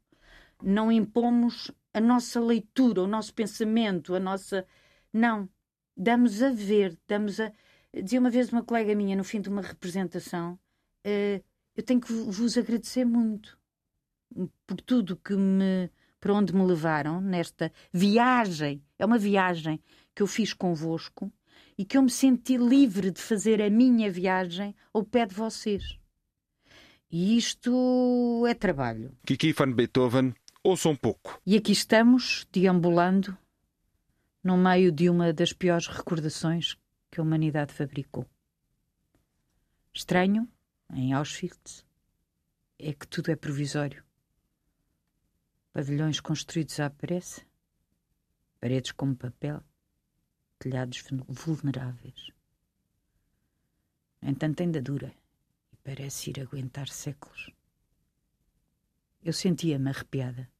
não 0.62 0.90
impomos 0.92 1.70
a 1.92 2.00
nossa 2.00 2.40
leitura, 2.40 3.02
o 3.02 3.06
nosso 3.06 3.34
pensamento, 3.34 4.14
a 4.14 4.20
nossa. 4.20 4.66
Não. 5.12 5.48
Damos 5.96 6.42
a 6.42 6.50
ver, 6.50 6.98
damos 7.06 7.40
a. 7.40 7.52
Dizia 7.92 8.18
uma 8.18 8.30
vez 8.30 8.50
uma 8.52 8.64
colega 8.64 8.94
minha 8.94 9.16
no 9.16 9.24
fim 9.24 9.40
de 9.40 9.48
uma 9.48 9.62
representação. 9.62 10.58
Uh, 11.06 11.42
eu 11.76 11.82
tenho 11.82 12.00
que 12.00 12.12
vos 12.12 12.58
agradecer 12.58 13.04
muito 13.04 13.58
por 14.66 14.80
tudo 14.80 15.16
que 15.16 15.34
me 15.34 15.90
para 16.24 16.32
onde 16.32 16.54
me 16.54 16.64
levaram 16.64 17.20
nesta 17.20 17.70
viagem. 17.92 18.82
É 18.98 19.04
uma 19.04 19.18
viagem 19.18 19.78
que 20.14 20.22
eu 20.22 20.26
fiz 20.26 20.54
convosco 20.54 21.30
e 21.76 21.84
que 21.84 21.98
eu 21.98 22.02
me 22.02 22.10
senti 22.10 22.56
livre 22.56 23.10
de 23.10 23.20
fazer 23.20 23.60
a 23.60 23.68
minha 23.68 24.10
viagem 24.10 24.74
ao 24.92 25.04
pé 25.04 25.26
de 25.26 25.34
vocês. 25.34 25.98
E 27.10 27.36
isto 27.36 28.44
é 28.48 28.54
trabalho. 28.54 29.12
Kiki 29.26 29.52
van 29.52 29.72
Beethoven, 29.72 30.34
ouça 30.62 30.88
um 30.88 30.96
pouco. 30.96 31.38
E 31.44 31.58
aqui 31.58 31.72
estamos, 31.72 32.46
deambulando, 32.50 33.36
no 34.44 34.58
meio 34.58 34.92
de 34.92 35.08
uma 35.08 35.32
das 35.32 35.54
piores 35.54 35.86
recordações 35.86 36.76
que 37.10 37.18
a 37.18 37.22
humanidade 37.22 37.72
fabricou. 37.72 38.28
Estranho, 39.94 40.46
em 40.92 41.14
Auschwitz, 41.14 41.86
é 42.78 42.92
que 42.92 43.08
tudo 43.08 43.30
é 43.30 43.36
provisório. 43.36 44.04
Pavilhões 45.72 46.20
construídos 46.20 46.78
à 46.78 46.90
pressa, 46.90 47.40
paredes 48.60 48.92
como 48.92 49.16
papel, 49.16 49.64
telhados 50.58 51.02
vulneráveis. 51.26 52.30
Entanto, 54.20 54.62
ainda 54.62 54.82
dura 54.82 55.14
e 55.72 55.76
parece 55.78 56.30
ir 56.30 56.40
aguentar 56.40 56.88
séculos. 56.88 57.50
Eu 59.22 59.32
sentia-me 59.32 59.88
arrepiada. 59.88 60.50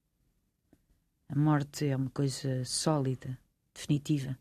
A 1.28 1.36
morte 1.36 1.86
é 1.86 1.94
uma 1.94 2.10
coisa 2.10 2.64
sólida, 2.64 3.38
definitiva, 3.74 4.38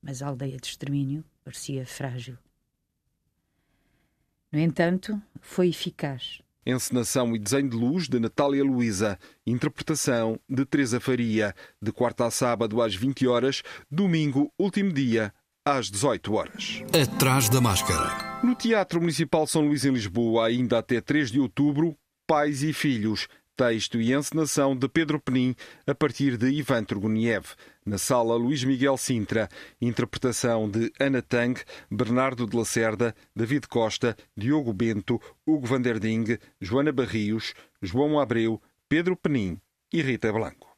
mas 0.00 0.22
a 0.22 0.28
aldeia 0.28 0.56
de 0.56 0.66
extermínio 0.66 1.24
parecia 1.44 1.84
frágil. 1.84 2.38
No 4.50 4.58
entanto, 4.58 5.20
foi 5.40 5.68
eficaz. 5.68 6.40
Encenação 6.64 7.34
e 7.34 7.38
desenho 7.38 7.70
de 7.70 7.76
luz 7.76 8.08
de 8.08 8.18
Natália 8.18 8.62
Luísa. 8.62 9.18
Interpretação 9.46 10.38
de 10.48 10.64
Teresa 10.64 11.00
Faria. 11.00 11.54
De 11.80 11.92
quarta 11.92 12.26
a 12.26 12.30
sábado 12.30 12.80
às 12.80 12.94
20 12.94 13.26
horas. 13.26 13.62
Domingo, 13.90 14.52
último 14.58 14.92
dia, 14.92 15.32
às 15.64 15.90
18 15.90 16.34
horas. 16.34 16.82
Atrás 17.02 17.48
da 17.48 17.60
máscara. 17.60 18.40
No 18.42 18.54
Teatro 18.54 19.00
Municipal 19.00 19.46
São 19.46 19.66
Luís, 19.66 19.84
em 19.84 19.92
Lisboa, 19.92 20.46
ainda 20.46 20.78
até 20.78 21.00
3 21.00 21.30
de 21.30 21.40
outubro, 21.40 21.96
Pais 22.26 22.62
e 22.62 22.72
Filhos 22.72 23.28
texto 23.58 24.00
e 24.00 24.14
encenação 24.14 24.76
de 24.76 24.88
Pedro 24.88 25.20
Penin 25.20 25.52
a 25.84 25.92
partir 25.92 26.36
de 26.36 26.48
Ivan 26.48 26.84
Turguniev. 26.84 27.44
Na 27.88 27.96
sala 27.96 28.36
Luís 28.36 28.62
Miguel 28.64 28.98
Sintra, 28.98 29.48
interpretação 29.80 30.68
de 30.68 30.92
Ana 31.00 31.22
Tang, 31.22 31.58
Bernardo 31.90 32.46
de 32.46 32.54
Lacerda, 32.54 33.14
David 33.34 33.66
Costa, 33.66 34.14
Diogo 34.36 34.74
Bento, 34.74 35.18
Hugo 35.46 35.66
Vanderding, 35.66 36.36
Joana 36.60 36.92
Barrios, 36.92 37.54
João 37.80 38.20
Abreu, 38.20 38.60
Pedro 38.90 39.16
Penin 39.16 39.58
e 39.90 40.02
Rita 40.02 40.30
Blanco. 40.30 40.68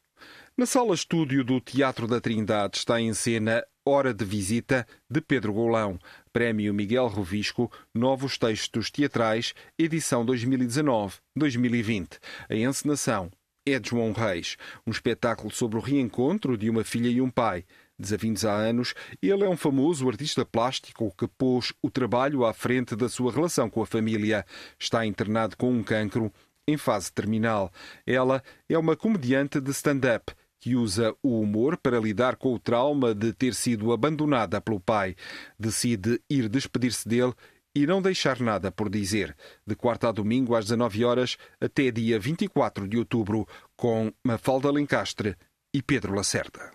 Na 0.57 0.67
sala 0.67 0.95
estúdio 0.95 1.43
do 1.43 1.61
Teatro 1.61 2.07
da 2.07 2.21
Trindade 2.21 2.79
está 2.79 3.01
em 3.01 3.13
cena 3.13 3.65
Hora 3.85 4.15
de 4.15 4.25
Visita, 4.25 4.87
de 5.11 5.21
Pedro 5.21 5.53
Golão. 5.53 5.99
Prémio 6.33 6.73
Miguel 6.73 7.09
Rovisco, 7.09 7.73
Novos 7.93 8.39
Textos 8.39 8.89
Teatrais, 8.89 9.53
edição 9.77 10.25
2019-2020. 10.25 12.21
A 12.49 12.55
encenação 12.55 13.33
é 13.73 13.79
de 13.79 13.91
João 13.91 14.13
Reis, 14.13 14.57
um 14.87 14.91
espetáculo 14.91 15.51
sobre 15.51 15.79
o 15.79 15.81
reencontro 15.81 16.57
de 16.57 16.69
uma 16.69 16.85
filha 16.85 17.09
e 17.09 17.21
um 17.21 17.31
pai. 17.31 17.65
Desavindos 17.99 18.45
há 18.45 18.53
anos, 18.53 18.95
ele 19.21 19.45
é 19.45 19.49
um 19.49 19.57
famoso 19.57 20.09
artista 20.09 20.45
plástico 20.45 21.15
que 21.17 21.29
pôs 21.29 21.73
o 21.83 21.91
trabalho 21.91 22.47
à 22.47 22.55
frente 22.55 22.97
da 22.97 23.09
sua 23.09 23.31
relação 23.31 23.69
com 23.69 23.83
a 23.83 23.87
família. 23.87 24.47
Está 24.79 25.05
internado 25.05 25.57
com 25.57 25.71
um 25.71 25.83
cancro 25.83 26.33
em 26.67 26.77
fase 26.77 27.13
terminal. 27.13 27.71
Ela 28.07 28.43
é 28.69 28.79
uma 28.79 28.97
comediante 28.97 29.61
de 29.61 29.71
stand-up 29.71 30.33
que 30.61 30.77
usa 30.77 31.15
o 31.23 31.41
humor 31.41 31.77
para 31.77 31.99
lidar 31.99 32.37
com 32.37 32.55
o 32.55 32.59
trauma 32.59 33.15
de 33.15 33.33
ter 33.33 33.55
sido 33.55 33.93
abandonada 33.93 34.61
pelo 34.61 34.79
pai. 34.79 35.17
Decide 35.59 36.21
ir 36.29 36.49
despedir-se 36.49 37.09
dele 37.09 37.35
e 37.75 37.87
não 37.87 38.03
deixar 38.03 38.41
nada 38.41 38.71
por 38.71 38.89
dizer. 38.89 39.37
De 39.67 39.75
quarta 39.75 40.09
a 40.09 40.13
domingo, 40.13 40.55
às 40.55 40.65
19 40.65 41.05
horas, 41.05 41.37
até 41.61 41.91
dia 41.91 42.19
24 42.19 42.89
de 42.89 42.99
outubro, 42.99 43.47
com 43.77 44.13
Mafalda 44.25 44.71
Lencastre 44.71 45.37
e 45.73 45.83
Pedro 45.83 46.15
Lacerda. 46.15 46.71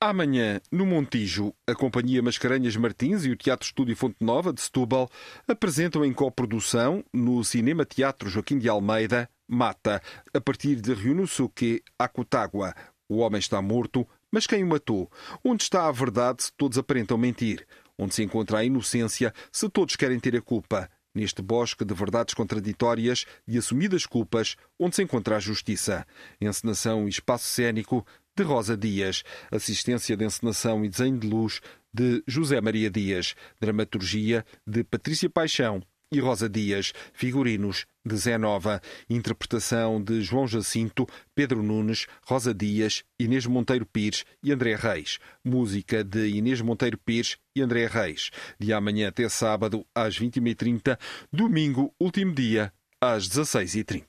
Amanhã, 0.00 0.60
no 0.70 0.84
Montijo, 0.84 1.54
a 1.66 1.74
Companhia 1.74 2.22
Mascarenhas 2.22 2.76
Martins 2.76 3.24
e 3.24 3.30
o 3.30 3.36
Teatro 3.36 3.66
Estúdio 3.66 3.96
Fonte 3.96 4.16
Nova 4.20 4.52
de 4.52 4.60
Setúbal 4.60 5.08
apresentam 5.48 6.04
em 6.04 6.12
coprodução, 6.12 7.02
no 7.12 7.42
Cinema 7.42 7.86
Teatro 7.86 8.28
Joaquim 8.28 8.58
de 8.58 8.68
Almeida, 8.68 9.30
Mata, 9.48 10.02
a 10.32 10.40
partir 10.40 10.76
de 10.76 10.92
Ryunosuke 10.92 11.82
Akutagua, 11.98 12.74
o 13.08 13.18
homem 13.18 13.38
está 13.38 13.60
morto, 13.60 14.06
mas 14.30 14.46
quem 14.46 14.64
o 14.64 14.66
matou? 14.66 15.10
Onde 15.44 15.62
está 15.62 15.86
a 15.86 15.92
verdade 15.92 16.42
se 16.44 16.52
todos 16.56 16.76
aparentam 16.78 17.16
mentir? 17.16 17.66
Onde 17.98 18.14
se 18.14 18.22
encontra 18.22 18.58
a 18.58 18.64
inocência 18.64 19.32
se 19.52 19.68
todos 19.68 19.96
querem 19.96 20.18
ter 20.18 20.36
a 20.36 20.42
culpa? 20.42 20.90
neste 21.14 21.40
bosque 21.40 21.84
de 21.84 21.94
verdades 21.94 22.34
contraditórias 22.34 23.24
e 23.46 23.56
assumidas 23.56 24.04
culpas, 24.04 24.56
onde 24.78 24.96
se 24.96 25.02
encontra 25.04 25.36
a 25.36 25.40
justiça. 25.40 26.04
Encenação 26.40 27.06
e 27.06 27.08
espaço 27.08 27.46
cênico 27.46 28.04
de 28.36 28.42
Rosa 28.42 28.76
Dias, 28.76 29.22
assistência 29.50 30.16
de 30.16 30.24
encenação 30.24 30.84
e 30.84 30.88
desenho 30.88 31.16
de 31.16 31.28
luz 31.28 31.60
de 31.92 32.20
José 32.26 32.60
Maria 32.60 32.90
Dias, 32.90 33.36
dramaturgia 33.60 34.44
de 34.66 34.82
Patrícia 34.82 35.30
Paixão 35.30 35.80
e 36.12 36.20
Rosa 36.20 36.48
Dias, 36.48 36.92
figurinos 37.12 37.86
de 38.04 38.16
Zé 38.16 38.38
Nova, 38.38 38.80
interpretação 39.08 40.02
de 40.02 40.22
João 40.22 40.46
Jacinto, 40.46 41.06
Pedro 41.34 41.62
Nunes, 41.62 42.06
Rosa 42.26 42.54
Dias, 42.54 43.02
Inês 43.18 43.46
Monteiro 43.46 43.86
Pires 43.86 44.24
e 44.42 44.52
André 44.52 44.76
Reis, 44.76 45.18
música 45.44 46.04
de 46.04 46.28
Inês 46.28 46.60
Monteiro 46.60 46.98
Pires 46.98 47.36
e 47.56 47.62
André 47.62 47.86
Reis, 47.86 48.30
de 48.58 48.72
amanhã 48.72 49.08
até 49.08 49.28
sábado 49.28 49.86
às 49.94 50.18
21h30, 50.18 50.98
domingo, 51.32 51.94
último 51.98 52.34
dia, 52.34 52.72
às 53.00 53.28
16h30. 53.28 54.04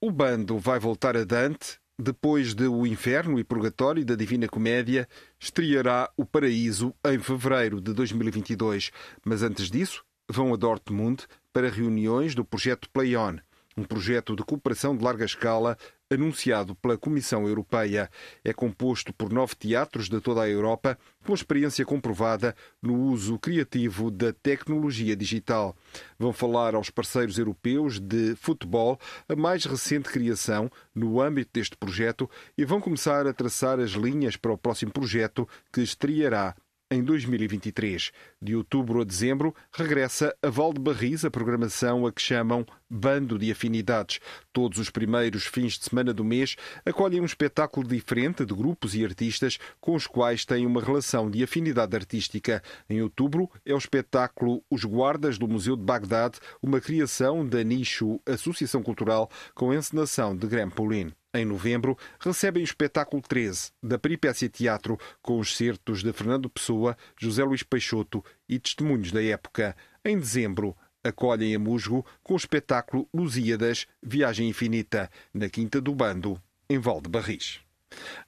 O 0.00 0.10
bando 0.10 0.58
vai 0.58 0.78
voltar 0.78 1.16
a 1.16 1.24
Dante 1.24 1.78
depois 2.00 2.54
de 2.54 2.66
O 2.66 2.86
Inferno 2.86 3.38
e 3.38 3.44
Purgatório 3.44 4.04
da 4.04 4.14
Divina 4.14 4.48
Comédia, 4.48 5.06
estreará 5.38 6.10
O 6.16 6.24
Paraíso 6.24 6.94
em 7.04 7.18
fevereiro 7.18 7.80
de 7.80 7.92
2022. 7.92 8.90
Mas 9.24 9.42
antes 9.42 9.70
disso, 9.70 10.02
vão 10.30 10.54
a 10.54 10.56
Dortmund 10.56 11.26
para 11.52 11.68
reuniões 11.68 12.34
do 12.34 12.44
projeto 12.44 12.88
Play 12.90 13.16
On, 13.16 13.36
um 13.76 13.82
projeto 13.82 14.36
de 14.36 14.44
cooperação 14.44 14.96
de 14.96 15.02
larga 15.02 15.24
escala 15.24 15.76
anunciado 16.08 16.74
pela 16.76 16.96
Comissão 16.96 17.46
Europeia. 17.46 18.08
É 18.44 18.52
composto 18.52 19.12
por 19.12 19.32
nove 19.32 19.54
teatros 19.54 20.08
de 20.08 20.20
toda 20.20 20.42
a 20.42 20.48
Europa, 20.48 20.98
com 21.24 21.34
experiência 21.34 21.84
comprovada 21.84 22.54
no 22.80 22.94
uso 22.94 23.38
criativo 23.38 24.10
da 24.10 24.32
tecnologia 24.32 25.16
digital. 25.16 25.76
Vão 26.18 26.32
falar 26.32 26.74
aos 26.74 26.90
parceiros 26.90 27.38
europeus 27.38 27.98
de 27.98 28.34
futebol 28.36 28.98
a 29.28 29.34
mais 29.34 29.64
recente 29.64 30.10
criação 30.10 30.70
no 30.94 31.20
âmbito 31.20 31.50
deste 31.52 31.76
projeto 31.76 32.30
e 32.56 32.64
vão 32.64 32.80
começar 32.80 33.26
a 33.26 33.32
traçar 33.32 33.80
as 33.80 33.90
linhas 33.90 34.36
para 34.36 34.52
o 34.52 34.58
próximo 34.58 34.92
projeto 34.92 35.48
que 35.72 35.80
estreará 35.80 36.54
em 36.90 37.02
2023. 37.02 38.10
De 38.42 38.56
outubro 38.56 39.00
a 39.00 39.04
dezembro, 39.04 39.54
regressa 39.72 40.34
a 40.42 40.50
Valdebarris 40.50 41.24
a 41.24 41.30
programação 41.30 42.06
a 42.06 42.12
que 42.12 42.20
chamam 42.20 42.66
Bando 42.88 43.38
de 43.38 43.50
Afinidades. 43.52 44.18
Todos 44.52 44.78
os 44.78 44.90
primeiros 44.90 45.46
fins 45.46 45.78
de 45.78 45.84
semana 45.84 46.12
do 46.12 46.24
mês 46.24 46.56
acolhem 46.84 47.20
um 47.20 47.24
espetáculo 47.24 47.86
diferente 47.86 48.44
de 48.44 48.52
grupos 48.52 48.94
e 48.96 49.04
artistas 49.04 49.58
com 49.80 49.94
os 49.94 50.06
quais 50.06 50.44
têm 50.44 50.66
uma 50.66 50.82
relação 50.82 51.30
de 51.30 51.44
afinidade 51.44 51.94
artística. 51.94 52.60
Em 52.88 53.00
outubro 53.00 53.48
é 53.64 53.72
o 53.72 53.78
espetáculo 53.78 54.64
Os 54.68 54.84
Guardas 54.84 55.38
do 55.38 55.46
Museu 55.46 55.76
de 55.76 55.84
Bagdade, 55.84 56.40
uma 56.60 56.80
criação 56.80 57.46
da 57.46 57.62
Nicho 57.62 58.20
Associação 58.26 58.82
Cultural 58.82 59.30
com 59.54 59.72
encenação 59.72 60.36
de 60.36 60.48
Graham 60.48 60.70
Paulin. 60.70 61.12
Em 61.32 61.44
novembro, 61.44 61.96
recebem 62.18 62.60
o 62.60 62.64
espetáculo 62.64 63.22
13 63.22 63.70
da 63.80 63.96
Peripécia 63.96 64.48
Teatro, 64.48 64.98
com 65.22 65.38
os 65.38 65.56
certos 65.56 66.02
de 66.02 66.12
Fernando 66.12 66.50
Pessoa, 66.50 66.96
José 67.16 67.44
Luís 67.44 67.62
Peixoto 67.62 68.24
e 68.48 68.58
testemunhos 68.58 69.12
da 69.12 69.22
época. 69.22 69.76
Em 70.04 70.18
dezembro, 70.18 70.76
acolhem 71.04 71.54
a 71.54 71.58
Musgo 71.58 72.04
com 72.20 72.34
o 72.34 72.36
espetáculo 72.36 73.08
Lusíadas 73.14 73.86
Viagem 74.02 74.48
Infinita, 74.48 75.08
na 75.32 75.48
Quinta 75.48 75.80
do 75.80 75.94
Bando, 75.94 76.40
em 76.68 76.80
Valdebarris. 76.80 77.60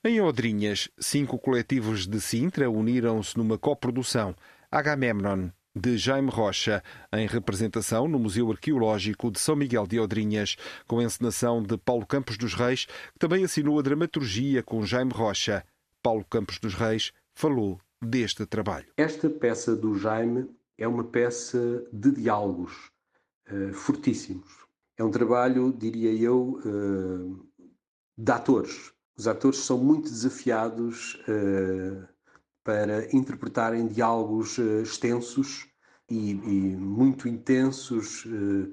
Em 0.04 0.20
Odrinhas, 0.20 0.88
cinco 0.96 1.40
coletivos 1.40 2.06
de 2.06 2.20
Sintra 2.20 2.70
uniram-se 2.70 3.36
numa 3.36 3.58
coprodução. 3.58 4.34
Agamemnon, 4.70 5.50
de 5.74 5.96
Jaime 5.96 6.30
Rocha, 6.30 6.82
em 7.12 7.26
representação 7.26 8.06
no 8.06 8.18
Museu 8.18 8.50
Arqueológico 8.50 9.30
de 9.30 9.40
São 9.40 9.56
Miguel 9.56 9.86
de 9.86 9.98
Odrinhas, 9.98 10.56
com 10.86 10.98
a 10.98 11.04
encenação 11.04 11.62
de 11.62 11.76
Paulo 11.78 12.06
Campos 12.06 12.36
dos 12.36 12.54
Reis, 12.54 12.86
que 12.86 13.18
também 13.18 13.44
assinou 13.44 13.78
a 13.78 13.82
dramaturgia 13.82 14.62
com 14.62 14.84
Jaime 14.84 15.12
Rocha. 15.12 15.64
Paulo 16.02 16.24
Campos 16.28 16.58
dos 16.58 16.74
Reis 16.74 17.12
falou 17.34 17.80
deste 18.00 18.44
trabalho. 18.44 18.88
Esta 18.96 19.30
peça 19.30 19.74
do 19.74 19.96
Jaime 19.96 20.48
é 20.76 20.86
uma 20.86 21.04
peça 21.04 21.84
de 21.92 22.10
diálogos 22.10 22.90
uh, 23.50 23.72
fortíssimos. 23.72 24.50
É 24.96 25.04
um 25.04 25.10
trabalho, 25.10 25.72
diria 25.72 26.12
eu, 26.12 26.60
uh, 26.64 27.46
de 28.18 28.32
atores. 28.32 28.92
Os 29.16 29.26
atores 29.26 29.58
são 29.58 29.78
muito 29.78 30.10
desafiados 30.10 31.14
uh, 31.28 32.08
para 32.64 33.14
interpretarem 33.14 33.86
diálogos 33.86 34.58
uh, 34.58 34.82
extensos 34.82 35.66
e, 36.08 36.32
e, 36.32 36.76
muito 36.76 37.28
intensos, 37.28 38.24
uh, 38.26 38.72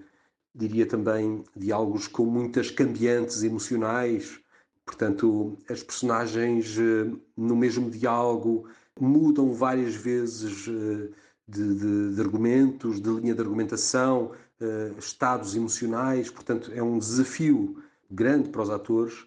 diria 0.53 0.85
também 0.85 1.43
diálogos 1.55 2.07
com 2.07 2.25
muitas 2.25 2.69
cambiantes 2.69 3.43
emocionais. 3.43 4.39
Portanto, 4.85 5.57
as 5.69 5.81
personagens 5.81 6.77
uh, 6.77 7.19
no 7.35 7.55
mesmo 7.55 7.89
diálogo 7.89 8.69
mudam 8.99 9.53
várias 9.53 9.95
vezes 9.95 10.65
de, 10.65 11.11
de, 11.47 12.15
de, 12.15 12.21
argumentos, 12.21 13.01
de 13.01 13.09
linha 13.09 13.33
de 13.33 13.41
argumentação, 13.41 14.33
estados 14.97 15.55
emocionais. 15.55 16.29
Portanto, 16.29 16.69
é 16.75 16.83
um 16.83 16.99
desafio 16.99 17.81
grande 18.11 18.49
para 18.49 18.61
os 18.61 18.69
atores 18.69 19.25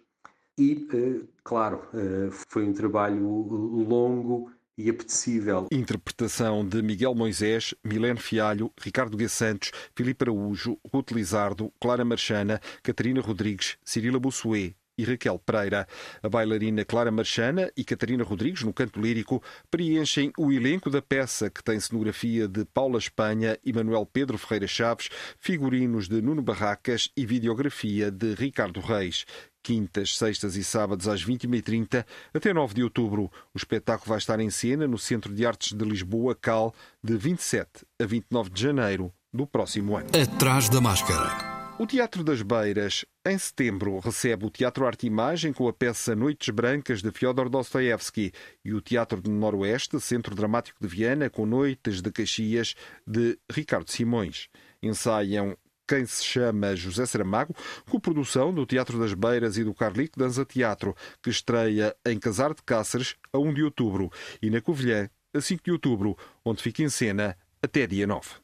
e, 0.58 0.88
uh, 0.92 1.28
claro, 1.42 1.82
uh, 1.92 2.30
foi 2.48 2.64
um 2.64 2.72
trabalho 2.72 3.26
longo 3.26 4.50
e 4.76 4.88
apetecível. 4.88 5.66
Interpretação 5.70 6.66
de 6.66 6.82
Miguel 6.82 7.14
Moisés, 7.14 7.74
Milene 7.84 8.18
Fialho, 8.18 8.72
Ricardo 8.80 9.18
G. 9.18 9.28
Santos, 9.28 9.70
Filipe 9.94 10.24
Araújo, 10.24 10.78
Ruth 10.92 11.10
Lizardo, 11.10 11.72
Clara 11.80 12.04
Marchana, 12.04 12.60
Catarina 12.82 13.20
Rodrigues, 13.20 13.76
Cirila 13.84 14.18
Bussuet, 14.18 14.74
e 14.96 15.04
Raquel 15.04 15.38
Pereira. 15.38 15.86
A 16.22 16.28
bailarina 16.28 16.84
Clara 16.84 17.10
Marchana 17.10 17.70
e 17.76 17.84
Catarina 17.84 18.24
Rodrigues, 18.24 18.62
no 18.62 18.72
canto 18.72 19.00
lírico, 19.00 19.42
preenchem 19.70 20.32
o 20.38 20.52
elenco 20.52 20.90
da 20.90 21.02
peça, 21.02 21.50
que 21.50 21.62
tem 21.62 21.78
cenografia 21.80 22.46
de 22.46 22.64
Paula 22.64 22.98
Espanha 22.98 23.58
e 23.64 23.72
Manuel 23.72 24.06
Pedro 24.06 24.38
Ferreira 24.38 24.66
Chaves, 24.66 25.08
figurinos 25.38 26.08
de 26.08 26.20
Nuno 26.20 26.42
Barracas 26.42 27.10
e 27.16 27.26
videografia 27.26 28.10
de 28.10 28.34
Ricardo 28.34 28.80
Reis. 28.80 29.24
Quintas, 29.62 30.16
sextas 30.18 30.56
e 30.56 30.64
sábados 30.64 31.06
às 31.06 31.24
21h30 31.24 32.04
até 32.34 32.52
9 32.52 32.74
de 32.74 32.82
outubro. 32.82 33.30
O 33.54 33.56
espetáculo 33.56 34.08
vai 34.08 34.18
estar 34.18 34.40
em 34.40 34.50
cena 34.50 34.88
no 34.88 34.98
Centro 34.98 35.32
de 35.32 35.46
Artes 35.46 35.72
de 35.72 35.84
Lisboa, 35.84 36.34
CAL, 36.34 36.74
de 37.02 37.16
27 37.16 37.86
a 38.00 38.04
29 38.04 38.50
de 38.50 38.60
janeiro 38.60 39.12
do 39.32 39.46
próximo 39.46 39.96
ano. 39.96 40.08
Atrás 40.20 40.68
da 40.68 40.80
máscara. 40.80 41.52
O 41.78 41.86
Teatro 41.86 42.22
das 42.22 42.42
Beiras, 42.42 43.04
em 43.24 43.38
setembro, 43.38 44.00
recebe 44.00 44.46
o 44.46 44.50
Teatro 44.50 44.84
Arte 44.84 45.06
Imagem 45.06 45.52
com 45.52 45.68
a 45.68 45.72
peça 45.72 46.16
Noites 46.16 46.52
Brancas 46.52 47.00
de 47.00 47.12
Fyodor 47.12 47.48
Dostoevsky 47.48 48.32
e 48.64 48.74
o 48.74 48.80
Teatro 48.80 49.20
do 49.20 49.30
Noroeste, 49.30 50.00
Centro 50.00 50.34
Dramático 50.34 50.78
de 50.80 50.88
Viana, 50.88 51.30
com 51.30 51.46
Noites 51.46 52.02
de 52.02 52.10
Caxias 52.10 52.74
de 53.06 53.38
Ricardo 53.50 53.88
Simões. 53.88 54.48
Ensaiam 54.82 55.56
quem 55.86 56.04
se 56.04 56.24
chama 56.24 56.74
José 56.74 57.06
Saramago, 57.06 57.54
com 57.88 58.00
produção 58.00 58.52
do 58.52 58.66
Teatro 58.66 58.98
das 58.98 59.14
Beiras 59.14 59.56
e 59.56 59.62
do 59.62 59.72
Carlico 59.72 60.18
Danza 60.18 60.44
Teatro, 60.44 60.92
que 61.22 61.30
estreia 61.30 61.94
em 62.04 62.18
Casar 62.18 62.52
de 62.52 62.62
Cáceres 62.64 63.14
a 63.32 63.38
1 63.38 63.54
de 63.54 63.62
outubro 63.62 64.10
e 64.42 64.50
na 64.50 64.60
Covilhã 64.60 65.08
a 65.32 65.40
5 65.40 65.62
de 65.62 65.70
outubro, 65.70 66.16
onde 66.44 66.60
fica 66.60 66.82
em 66.82 66.88
cena 66.88 67.36
até 67.62 67.86
dia 67.86 68.06
9. 68.06 68.41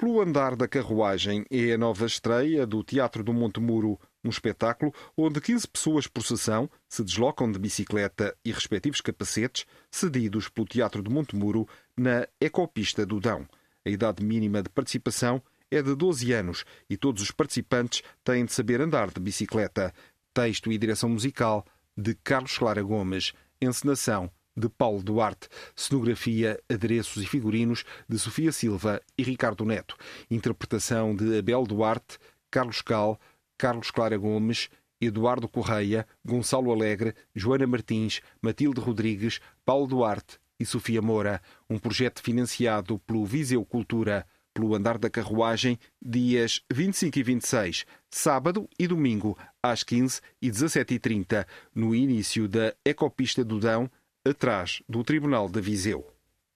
Pelo 0.00 0.18
Andar 0.22 0.56
da 0.56 0.66
Carruagem 0.66 1.44
é 1.50 1.74
a 1.74 1.76
nova 1.76 2.06
estreia 2.06 2.66
do 2.66 2.82
Teatro 2.82 3.22
do 3.22 3.34
Monte 3.34 3.60
Muro, 3.60 4.00
um 4.24 4.30
espetáculo 4.30 4.94
onde 5.14 5.42
15 5.42 5.68
pessoas 5.68 6.06
por 6.06 6.22
sessão 6.22 6.70
se 6.88 7.04
deslocam 7.04 7.52
de 7.52 7.58
bicicleta 7.58 8.34
e 8.42 8.50
respectivos 8.50 9.02
capacetes, 9.02 9.66
cedidos 9.90 10.48
pelo 10.48 10.66
Teatro 10.66 11.02
do 11.02 11.10
Monte 11.10 11.36
Muro 11.36 11.68
na 11.94 12.26
Ecopista 12.40 13.04
do 13.04 13.20
Dão. 13.20 13.46
A 13.84 13.90
idade 13.90 14.24
mínima 14.24 14.62
de 14.62 14.70
participação 14.70 15.42
é 15.70 15.82
de 15.82 15.94
12 15.94 16.32
anos 16.32 16.64
e 16.88 16.96
todos 16.96 17.22
os 17.22 17.30
participantes 17.30 18.02
têm 18.24 18.46
de 18.46 18.54
saber 18.54 18.80
andar 18.80 19.10
de 19.10 19.20
bicicleta. 19.20 19.92
Texto 20.32 20.72
e 20.72 20.78
direção 20.78 21.10
musical 21.10 21.62
de 21.94 22.14
Carlos 22.14 22.56
Clara 22.56 22.82
Gomes. 22.82 23.34
Encenação 23.60 24.30
de 24.60 24.68
Paulo 24.68 25.02
Duarte, 25.02 25.48
cenografia, 25.74 26.60
adereços 26.70 27.22
e 27.22 27.26
figurinos 27.26 27.84
de 28.08 28.18
Sofia 28.18 28.52
Silva 28.52 29.00
e 29.18 29.22
Ricardo 29.22 29.64
Neto, 29.64 29.96
interpretação 30.30 31.16
de 31.16 31.38
Abel 31.38 31.64
Duarte, 31.64 32.18
Carlos 32.50 32.82
Cal, 32.82 33.18
Carlos 33.58 33.90
Clara 33.90 34.16
Gomes, 34.16 34.68
Eduardo 35.00 35.48
Correia, 35.48 36.06
Gonçalo 36.24 36.70
Alegre, 36.70 37.14
Joana 37.34 37.66
Martins, 37.66 38.20
Matilde 38.42 38.80
Rodrigues, 38.80 39.40
Paulo 39.64 39.86
Duarte 39.86 40.38
e 40.58 40.66
Sofia 40.66 41.00
Moura, 41.00 41.40
um 41.68 41.78
projeto 41.78 42.22
financiado 42.22 42.98
pelo 43.00 43.24
Viseu 43.24 43.64
Cultura, 43.64 44.26
pelo 44.52 44.74
Andar 44.74 44.98
da 44.98 45.08
Carruagem, 45.08 45.78
dias 46.02 46.60
25 46.70 47.18
e 47.18 47.22
26, 47.22 47.86
sábado 48.10 48.68
e 48.78 48.86
domingo, 48.86 49.38
às 49.62 49.82
15 49.82 50.20
e 50.42 50.50
17h30, 50.50 51.46
no 51.74 51.94
início 51.94 52.48
da 52.48 52.74
Ecopista 52.84 53.44
do 53.44 53.58
Dão, 53.58 53.90
atrás 54.24 54.82
do 54.88 55.02
Tribunal 55.02 55.48
de 55.48 55.60
Viseu. 55.60 56.06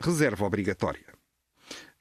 Reserva 0.03 0.45
obrigatória. 0.45 1.15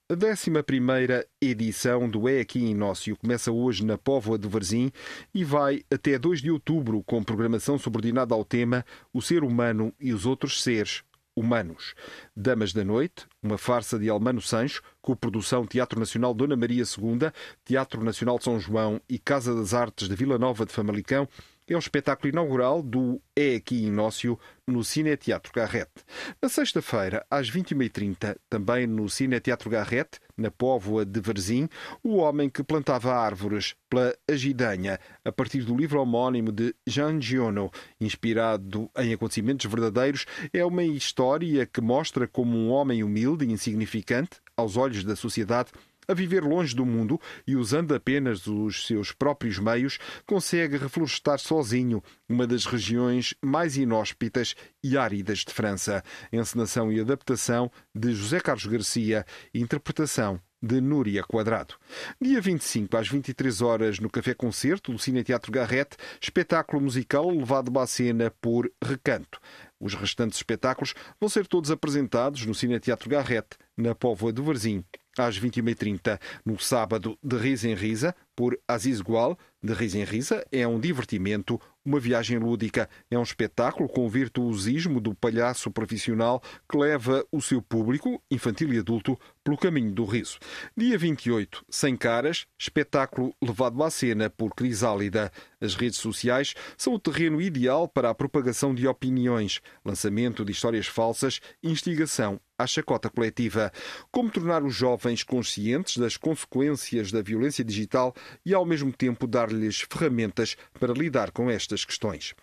A 0.09 0.13
11 0.13 1.25
edição 1.41 2.09
do 2.09 2.27
É 2.27 2.41
Aqui 2.41 2.59
Inócio 2.59 3.15
começa 3.15 3.51
hoje 3.51 3.85
na 3.85 3.97
Póvoa 3.97 4.37
de 4.37 4.47
Varzim 4.47 4.91
e 5.33 5.45
vai 5.45 5.83
até 5.91 6.19
2 6.19 6.41
de 6.41 6.51
outubro, 6.51 7.01
com 7.03 7.23
programação 7.23 7.79
subordinada 7.79 8.35
ao 8.35 8.43
tema 8.43 8.85
O 9.13 9.21
Ser 9.21 9.43
Humano 9.43 9.93
e 9.99 10.13
os 10.13 10.25
Outros 10.25 10.61
Seres 10.61 11.01
Humanos. 11.35 11.95
Damas 12.35 12.73
da 12.73 12.83
Noite, 12.83 13.25
uma 13.41 13.57
farsa 13.57 13.97
de 13.97 14.09
Almano 14.09 14.41
Sancho, 14.41 14.83
com 15.01 15.15
produção 15.15 15.65
Teatro 15.65 15.97
Nacional 15.97 16.33
Dona 16.33 16.57
Maria 16.57 16.83
II, 16.83 17.31
Teatro 17.63 18.03
Nacional 18.03 18.37
de 18.37 18.43
São 18.43 18.59
João 18.59 18.99
e 19.07 19.17
Casa 19.17 19.55
das 19.55 19.73
Artes 19.73 20.09
de 20.09 20.15
Vila 20.15 20.37
Nova 20.37 20.65
de 20.65 20.73
Famalicão, 20.73 21.27
é 21.67 21.75
o 21.75 21.79
espetáculo 21.79 22.29
inaugural 22.29 22.81
do 22.81 23.21
É 23.35 23.55
Aqui 23.55 23.85
Inócio 23.85 24.37
no 24.67 24.83
Cine 24.83 25.15
Teatro 25.17 25.51
Garrete. 25.53 26.03
Na 26.41 26.49
sexta-feira, 26.49 27.25
às 27.29 27.49
21h30, 27.49 28.37
também 28.49 28.87
no 28.87 29.09
Cine 29.09 29.39
Teatro 29.39 29.69
Garrete, 29.69 30.19
na 30.37 30.49
Póvoa 30.49 31.05
de 31.05 31.19
Varzim, 31.19 31.69
O 32.03 32.17
Homem 32.17 32.49
que 32.49 32.63
Plantava 32.63 33.13
Árvores, 33.13 33.75
pela 33.89 34.15
Agidanha, 34.29 34.99
a 35.23 35.31
partir 35.31 35.63
do 35.63 35.75
livro 35.75 36.01
homónimo 36.01 36.51
de 36.51 36.73
Jean 36.87 37.21
Giono, 37.21 37.71
inspirado 37.99 38.89
em 38.97 39.13
acontecimentos 39.13 39.69
verdadeiros, 39.69 40.25
é 40.51 40.65
uma 40.65 40.83
história 40.83 41.65
que 41.65 41.81
mostra 41.81 42.27
como 42.27 42.57
um 42.57 42.69
homem 42.69 43.03
humilde 43.03 43.45
e 43.45 43.51
insignificante, 43.51 44.41
aos 44.55 44.77
olhos 44.77 45.03
da 45.03 45.15
sociedade, 45.15 45.71
a 46.07 46.13
viver 46.13 46.43
longe 46.43 46.75
do 46.75 46.85
mundo 46.85 47.19
e 47.45 47.55
usando 47.55 47.93
apenas 47.93 48.47
os 48.47 48.85
seus 48.85 49.11
próprios 49.11 49.59
meios, 49.59 49.99
consegue 50.25 50.77
reflorestar 50.77 51.39
sozinho 51.39 52.03
uma 52.27 52.47
das 52.47 52.65
regiões 52.65 53.33
mais 53.41 53.77
inóspitas 53.77 54.55
e 54.83 54.97
áridas 54.97 55.39
de 55.39 55.53
França. 55.53 56.03
Encenação 56.31 56.91
e 56.91 56.99
adaptação 56.99 57.71
de 57.93 58.13
José 58.13 58.39
Carlos 58.39 58.65
Garcia, 58.65 59.25
interpretação 59.53 60.39
de 60.63 60.79
Núria 60.79 61.23
Quadrado. 61.23 61.75
Dia 62.21 62.39
25 62.39 62.95
às 62.95 63.09
23 63.09 63.61
horas 63.61 63.99
no 63.99 64.09
Café 64.09 64.33
Concerto 64.33 64.93
do 64.93 64.97
Cine 64.97 65.21
Teatro 65.21 65.51
Garrete, 65.51 65.97
espetáculo 66.21 66.81
musical 66.81 67.29
levado 67.29 67.77
à 67.77 67.85
cena 67.85 68.31
por 68.39 68.71
Recanto. 68.81 69.41
Os 69.77 69.93
restantes 69.93 70.37
espetáculos 70.37 70.93
vão 71.19 71.27
ser 71.27 71.45
todos 71.45 71.69
apresentados 71.69 72.45
no 72.45 72.55
Cine 72.55 72.79
Teatro 72.79 73.09
Garrete, 73.09 73.57
na 73.75 73.93
Póvoa 73.93 74.31
do 74.31 74.41
Varzim, 74.41 74.85
às 75.17 75.39
21h30. 75.39 76.19
No 76.45 76.59
sábado, 76.59 77.17
de 77.23 77.37
Risa 77.37 77.67
em 77.67 77.75
Risa, 77.75 78.15
por 78.35 78.57
Aziz 78.67 79.01
Gual, 79.01 79.37
de 79.63 79.73
Risa 79.73 79.97
em 79.97 80.03
Risa, 80.03 80.45
é 80.51 80.67
um 80.67 80.77
divertimento, 80.77 81.59
uma 81.85 81.97
viagem 81.97 82.37
lúdica. 82.37 82.89
É 83.09 83.17
um 83.17 83.23
espetáculo 83.23 83.87
com 83.87 84.05
o 84.05 84.09
virtuosismo 84.09 84.99
do 84.99 85.15
palhaço 85.15 85.71
profissional 85.71 86.43
que 86.69 86.77
leva 86.77 87.25
o 87.31 87.41
seu 87.41 87.61
público, 87.61 88.21
infantil 88.29 88.73
e 88.73 88.79
adulto, 88.79 89.17
pelo 89.41 89.57
caminho 89.57 89.91
do 89.91 90.03
riso. 90.03 90.37
Dia 90.75 90.97
28, 90.97 91.65
Sem 91.69 91.95
Caras, 91.95 92.45
espetáculo 92.59 93.33
levado 93.41 93.81
à 93.81 93.89
cena 93.89 94.29
por 94.29 94.53
Crisálida. 94.53 95.31
As 95.61 95.75
redes 95.75 95.99
sociais 95.99 96.53
são 96.77 96.93
o 96.93 96.99
terreno 96.99 97.41
ideal 97.41 97.87
para 97.87 98.09
a 98.09 98.15
propagação 98.15 98.75
de 98.75 98.85
opiniões, 98.85 99.61
lançamento 99.85 100.43
de 100.43 100.51
histórias 100.51 100.87
falsas, 100.87 101.39
instigação 101.63 102.39
à 102.57 102.67
chacota 102.67 103.09
coletiva. 103.09 103.71
Como 104.11 104.29
tornar 104.29 104.63
os 104.63 104.73
jovens 104.73 105.23
conscientes 105.23 105.97
das 105.97 106.17
consequências 106.17 107.11
da 107.11 107.21
violência 107.21 107.63
digital 107.63 108.13
e, 108.45 108.53
ao 108.53 108.65
mesmo 108.65 108.91
tempo, 108.91 109.27
dar-lhes 109.53 109.81
ferramentas 109.81 110.57
para 110.79 110.93
lidar 110.93 111.31
com 111.31 111.49
estas 111.49 111.85
questões. 111.85 112.33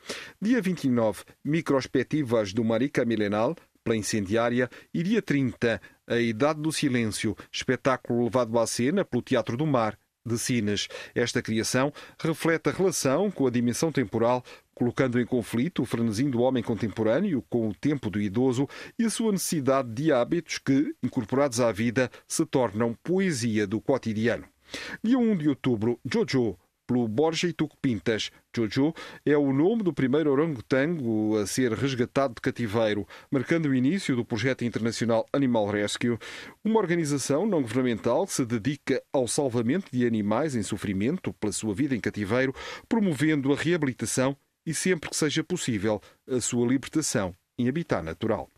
Dia 0.41 0.63
29, 0.63 1.25
Microspectivas 1.45 2.53
do 2.53 2.65
Marica 2.65 3.05
Milenal, 3.05 3.57
pela 3.83 3.97
incendiária, 3.97 4.71
e 4.95 5.03
dia 5.03 5.21
30, 5.21 5.81
A 6.07 6.17
Idade 6.17 6.61
do 6.61 6.73
Silêncio, 6.73 7.37
espetáculo 7.51 8.25
levado 8.25 8.59
à 8.59 8.67
cena 8.67 9.05
pelo 9.05 9.23
Teatro 9.23 9.57
do 9.57 9.67
Mar, 9.67 9.99
de 10.25 10.39
Sines. 10.39 10.87
Esta 11.15 11.41
criação 11.41 11.93
reflete 12.19 12.69
a 12.69 12.73
relação 12.73 13.31
com 13.31 13.47
a 13.47 13.51
dimensão 13.51 13.91
temporal, 13.91 14.45
colocando 14.75 15.19
em 15.19 15.27
conflito 15.27 15.83
o 15.83 15.87
frenesim 15.87 16.31
do 16.31 16.41
homem 16.41 16.63
contemporâneo 16.63 17.43
com 17.49 17.69
o 17.69 17.75
tempo 17.75 18.11
do 18.11 18.21
idoso 18.21 18.69
e 18.99 19.05
a 19.05 19.11
sua 19.11 19.33
necessidade 19.33 19.91
de 19.91 20.13
hábitos 20.13 20.59
que, 20.59 20.95
incorporados 21.03 21.61
à 21.61 21.73
vida, 21.73 22.11
se 22.29 22.45
tornam 22.45 22.95
poesia 23.03 23.67
do 23.67 23.81
cotidiano. 23.81 24.45
Dia 25.03 25.19
1 25.19 25.37
de 25.37 25.49
outubro, 25.49 25.99
Jojo, 26.05 26.57
pelo 26.91 27.07
Borja 27.07 27.49
e 27.49 27.55
Pintas. 27.81 28.33
Jojo 28.55 28.93
é 29.25 29.37
o 29.37 29.53
nome 29.53 29.85
do 29.85 29.93
primeiro 29.93 30.33
orangotango 30.33 31.39
a 31.39 31.47
ser 31.47 31.73
resgatado 31.73 32.35
de 32.35 32.41
cativeiro, 32.41 33.07
marcando 33.31 33.67
o 33.67 33.75
início 33.75 34.17
do 34.17 34.25
projeto 34.25 34.65
internacional 34.65 35.25
Animal 35.33 35.69
Rescue, 35.69 36.19
uma 36.65 36.81
organização 36.81 37.47
não 37.47 37.63
governamental 37.63 38.27
que 38.27 38.33
se 38.33 38.45
dedica 38.45 39.01
ao 39.13 39.29
salvamento 39.29 39.87
de 39.93 40.05
animais 40.05 40.57
em 40.57 40.65
sofrimento 40.65 41.33
pela 41.35 41.53
sua 41.53 41.73
vida 41.73 41.95
em 41.95 42.01
cativeiro, 42.01 42.53
promovendo 42.89 43.53
a 43.53 43.57
reabilitação 43.57 44.37
e, 44.67 44.75
sempre 44.75 45.11
que 45.11 45.17
seja 45.17 45.45
possível, 45.45 46.03
a 46.29 46.41
sua 46.41 46.67
libertação 46.67 47.33
em 47.57 47.69
habitat 47.69 48.03
natural. 48.03 48.51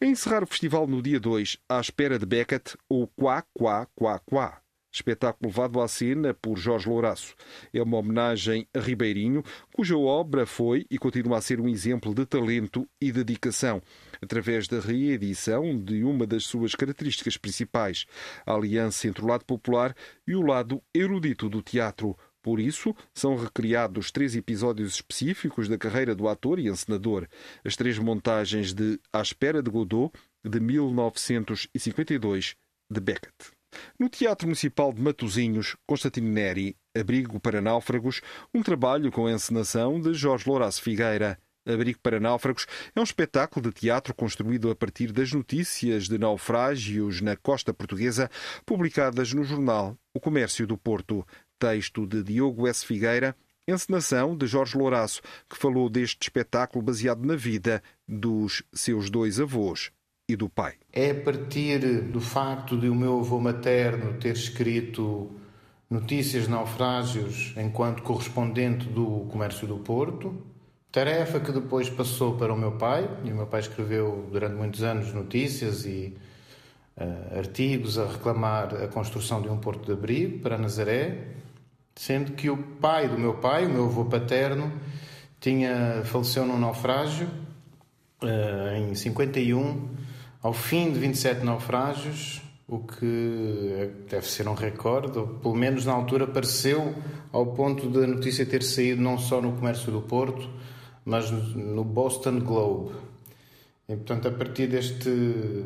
A 0.00 0.04
encerrar 0.04 0.42
o 0.42 0.46
festival 0.46 0.88
no 0.88 1.00
dia 1.00 1.20
2, 1.20 1.58
à 1.68 1.78
espera 1.78 2.18
de 2.18 2.26
Beckett, 2.26 2.76
ou 2.88 3.06
Quá 3.06 3.44
Quá 3.54 3.86
Quá 3.94 4.18
Quá 4.18 4.65
espetáculo 4.96 5.50
levado 5.50 5.80
à 5.80 5.88
cena 5.88 6.34
por 6.34 6.56
Jorge 6.56 6.88
Louraço. 6.88 7.34
É 7.72 7.82
uma 7.82 7.98
homenagem 7.98 8.66
a 8.74 8.80
Ribeirinho, 8.80 9.42
cuja 9.74 9.96
obra 9.96 10.46
foi 10.46 10.86
e 10.90 10.98
continua 10.98 11.38
a 11.38 11.40
ser 11.40 11.60
um 11.60 11.68
exemplo 11.68 12.14
de 12.14 12.24
talento 12.24 12.88
e 13.00 13.12
dedicação, 13.12 13.82
através 14.22 14.66
da 14.66 14.80
reedição 14.80 15.78
de 15.78 16.02
uma 16.02 16.26
das 16.26 16.44
suas 16.44 16.74
características 16.74 17.36
principais, 17.36 18.06
a 18.44 18.54
aliança 18.54 19.06
entre 19.06 19.22
o 19.22 19.28
lado 19.28 19.44
popular 19.44 19.94
e 20.26 20.34
o 20.34 20.42
lado 20.42 20.82
erudito 20.94 21.48
do 21.48 21.62
teatro. 21.62 22.16
Por 22.42 22.60
isso, 22.60 22.94
são 23.12 23.34
recriados 23.34 24.12
três 24.12 24.36
episódios 24.36 24.94
específicos 24.94 25.68
da 25.68 25.76
carreira 25.76 26.14
do 26.14 26.28
ator 26.28 26.60
e 26.60 26.68
encenador. 26.68 27.26
As 27.64 27.74
três 27.74 27.98
montagens 27.98 28.72
de 28.72 29.00
À 29.12 29.20
Espera 29.20 29.60
de 29.60 29.68
Godot, 29.68 30.12
de 30.44 30.60
1952, 30.60 32.54
de 32.88 33.00
Beckett. 33.00 33.55
No 33.98 34.08
Teatro 34.08 34.46
Municipal 34.46 34.92
de 34.92 35.00
Matosinhos, 35.00 35.76
Constantino 35.86 36.30
Neri, 36.30 36.76
Abrigo 36.98 37.38
para 37.38 37.60
Náufragos, 37.60 38.20
um 38.54 38.62
trabalho 38.62 39.12
com 39.12 39.26
a 39.26 39.32
encenação 39.32 40.00
de 40.00 40.14
Jorge 40.14 40.48
Louras 40.48 40.78
Figueira. 40.78 41.38
Abrigo 41.66 41.98
para 42.00 42.20
Náufragos 42.20 42.66
é 42.94 43.00
um 43.00 43.02
espetáculo 43.02 43.66
de 43.68 43.80
teatro 43.80 44.14
construído 44.14 44.70
a 44.70 44.76
partir 44.76 45.10
das 45.10 45.32
notícias 45.32 46.08
de 46.08 46.16
naufrágios 46.16 47.20
na 47.20 47.36
costa 47.36 47.74
portuguesa 47.74 48.30
publicadas 48.64 49.32
no 49.32 49.42
jornal 49.42 49.98
O 50.14 50.20
Comércio 50.20 50.66
do 50.66 50.78
Porto. 50.78 51.26
Texto 51.58 52.06
de 52.06 52.22
Diogo 52.22 52.68
S. 52.68 52.84
Figueira, 52.84 53.34
encenação 53.66 54.36
de 54.36 54.46
Jorge 54.46 54.76
Louraço, 54.76 55.22
que 55.48 55.56
falou 55.56 55.88
deste 55.88 56.24
espetáculo 56.24 56.84
baseado 56.84 57.24
na 57.24 57.34
vida 57.34 57.82
dos 58.06 58.62
seus 58.74 59.08
dois 59.08 59.40
avós 59.40 59.90
e 60.28 60.34
do 60.34 60.48
pai. 60.48 60.74
É 60.92 61.10
a 61.10 61.14
partir 61.14 62.02
do 62.02 62.20
facto 62.20 62.76
de 62.76 62.88
o 62.88 62.94
meu 62.94 63.20
avô 63.20 63.38
materno 63.38 64.14
ter 64.14 64.34
escrito 64.34 65.30
notícias 65.88 66.44
de 66.44 66.50
naufrágios 66.50 67.54
enquanto 67.56 68.02
correspondente 68.02 68.88
do 68.88 69.26
Comércio 69.30 69.68
do 69.68 69.76
Porto, 69.78 70.34
tarefa 70.90 71.38
que 71.38 71.52
depois 71.52 71.88
passou 71.88 72.36
para 72.36 72.52
o 72.52 72.56
meu 72.56 72.72
pai, 72.72 73.08
e 73.24 73.30
o 73.30 73.36
meu 73.36 73.46
pai 73.46 73.60
escreveu 73.60 74.28
durante 74.32 74.56
muitos 74.56 74.82
anos 74.82 75.12
notícias 75.12 75.86
e 75.86 76.16
uh, 76.96 77.38
artigos 77.38 77.96
a 77.96 78.06
reclamar 78.06 78.74
a 78.74 78.88
construção 78.88 79.40
de 79.40 79.48
um 79.48 79.58
porto 79.58 79.86
de 79.86 79.92
abrigo 79.92 80.40
para 80.40 80.58
Nazaré, 80.58 81.28
sendo 81.94 82.32
que 82.32 82.50
o 82.50 82.56
pai 82.56 83.08
do 83.08 83.16
meu 83.16 83.34
pai, 83.34 83.66
o 83.66 83.70
meu 83.70 83.84
avô 83.84 84.06
paterno, 84.06 84.72
tinha 85.38 86.02
faleceu 86.04 86.44
num 86.44 86.58
naufrágio 86.58 87.28
uh, 88.22 88.74
em 88.76 88.92
51 88.92 89.94
ao 90.42 90.52
fim 90.52 90.92
de 90.92 90.98
27 90.98 91.44
naufrágios, 91.44 92.42
o 92.68 92.80
que 92.80 93.90
deve 94.08 94.26
ser 94.26 94.48
um 94.48 94.54
recorde, 94.54 95.18
ou 95.18 95.26
pelo 95.26 95.54
menos 95.54 95.84
na 95.84 95.92
altura 95.92 96.26
pareceu 96.26 96.94
ao 97.32 97.46
ponto 97.46 97.88
da 97.88 98.06
notícia 98.06 98.44
ter 98.44 98.62
saído 98.62 99.00
não 99.00 99.18
só 99.18 99.40
no 99.40 99.52
comércio 99.52 99.92
do 99.92 100.02
Porto, 100.02 100.48
mas 101.04 101.30
no 101.30 101.84
Boston 101.84 102.40
Globe. 102.40 102.94
E, 103.88 103.94
portanto, 103.94 104.26
a 104.26 104.32
partir 104.32 104.66
deste, 104.66 105.64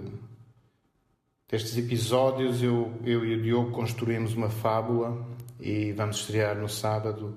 destes 1.50 1.78
episódios, 1.78 2.62
eu, 2.62 2.92
eu 3.04 3.24
e 3.24 3.34
o 3.34 3.42
Diogo 3.42 3.70
construímos 3.70 4.34
uma 4.34 4.50
fábula 4.50 5.26
e 5.58 5.92
vamos 5.92 6.20
estrear 6.20 6.56
no 6.56 6.68
sábado 6.68 7.34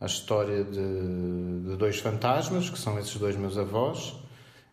a 0.00 0.06
história 0.06 0.64
de, 0.64 1.68
de 1.68 1.76
dois 1.76 1.98
fantasmas, 1.98 2.70
que 2.70 2.78
são 2.78 2.98
esses 2.98 3.14
dois 3.16 3.36
meus 3.36 3.58
avós, 3.58 4.14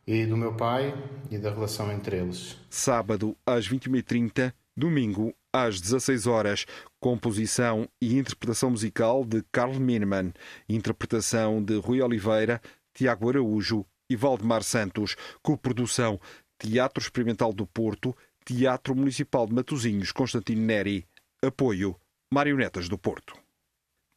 e 0.06 0.26
do 0.26 0.36
meu 0.36 0.54
pai 0.54 0.94
e 1.30 1.38
da 1.38 1.52
relação 1.52 1.92
entre 1.92 2.18
eles. 2.18 2.58
Sábado 2.70 3.36
às 3.46 3.70
21h30, 3.70 4.54
domingo 4.76 5.34
às 5.52 5.80
16 5.82 6.28
horas, 6.28 6.66
composição 7.00 7.88
e 8.02 8.18
interpretação 8.18 8.72
musical 8.72 9.26
de 9.26 9.44
Carl 9.52 9.80
Mineman, 9.80 10.34
interpretação 10.68 11.64
de 11.64 11.78
Rui 11.78 12.02
Oliveira, 12.02 12.62
Tiago 12.94 13.30
Araújo 13.30 13.86
e 14.10 14.16
Valdemar 14.16 14.64
Santos, 14.64 15.16
coprodução 15.42 16.20
Teatro 16.58 17.02
Experimental 17.02 17.54
do 17.54 17.66
Porto, 17.66 18.16
Teatro 18.44 18.96
Municipal 18.96 19.46
de 19.46 19.54
Matosinhos 19.54 20.12
Constantino 20.12 20.62
Neri. 20.62 21.06
Apoio 21.42 21.96
Marionetas 22.34 22.90
do 22.90 22.98
Porto. 22.98 23.34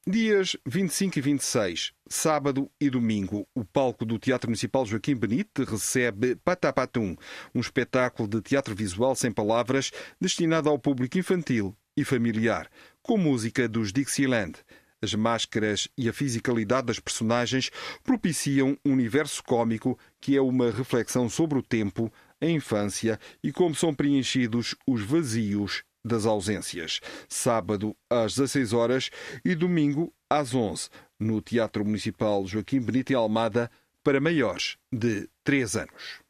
Dias 0.04 0.56
25 0.66 1.16
e 1.16 1.22
26, 1.22 1.92
sábado 2.08 2.68
e 2.80 2.90
domingo, 2.90 3.46
o 3.54 3.64
palco 3.64 4.04
do 4.04 4.18
Teatro 4.18 4.50
Municipal 4.50 4.84
Joaquim 4.84 5.14
Benite 5.14 5.62
recebe 5.62 6.34
Patapatum, 6.34 7.14
um 7.54 7.60
espetáculo 7.60 8.28
de 8.28 8.40
teatro 8.40 8.74
visual 8.74 9.14
sem 9.14 9.30
palavras 9.30 9.92
destinado 10.20 10.68
ao 10.68 10.76
público 10.76 11.18
infantil 11.18 11.72
e 11.96 12.04
familiar, 12.04 12.68
com 13.00 13.16
música 13.16 13.68
dos 13.68 13.92
Dixieland. 13.92 14.58
As 15.00 15.14
máscaras 15.14 15.86
e 15.96 16.08
a 16.08 16.12
fisicalidade 16.12 16.88
das 16.88 16.98
personagens 16.98 17.70
propiciam 18.02 18.76
um 18.84 18.94
universo 18.94 19.40
cômico 19.44 19.96
que 20.20 20.36
é 20.36 20.42
uma 20.42 20.72
reflexão 20.72 21.28
sobre 21.28 21.60
o 21.60 21.62
tempo, 21.62 22.12
a 22.40 22.46
infância 22.46 23.20
e 23.40 23.52
como 23.52 23.72
são 23.72 23.94
preenchidos 23.94 24.74
os 24.84 25.00
vazios 25.00 25.84
das 26.04 26.26
ausências. 26.26 27.00
Sábado 27.28 27.96
às 28.10 28.34
16 28.34 28.72
horas 28.72 29.10
e 29.44 29.54
domingo 29.54 30.12
às 30.28 30.54
11, 30.54 30.88
no 31.18 31.40
Teatro 31.40 31.84
Municipal 31.84 32.46
Joaquim 32.46 32.80
Benito 32.80 33.12
em 33.12 33.16
Almada, 33.16 33.70
para 34.02 34.20
maiores 34.20 34.76
de 34.90 35.28
3 35.44 35.76
anos. 35.76 36.20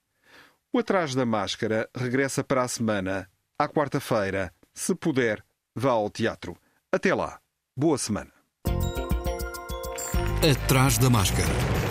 O 0.72 0.78
Atrás 0.78 1.14
da 1.14 1.26
Máscara 1.26 1.88
regressa 1.94 2.42
para 2.42 2.62
a 2.62 2.68
semana, 2.68 3.28
à 3.58 3.68
quarta-feira. 3.68 4.52
Se 4.74 4.94
puder, 4.94 5.44
vá 5.74 5.90
ao 5.90 6.08
teatro. 6.08 6.56
Até 6.90 7.14
lá. 7.14 7.38
Boa 7.76 7.98
semana. 7.98 8.32
Atrás 10.42 10.98
da 10.98 11.08
Máscara. 11.08 11.81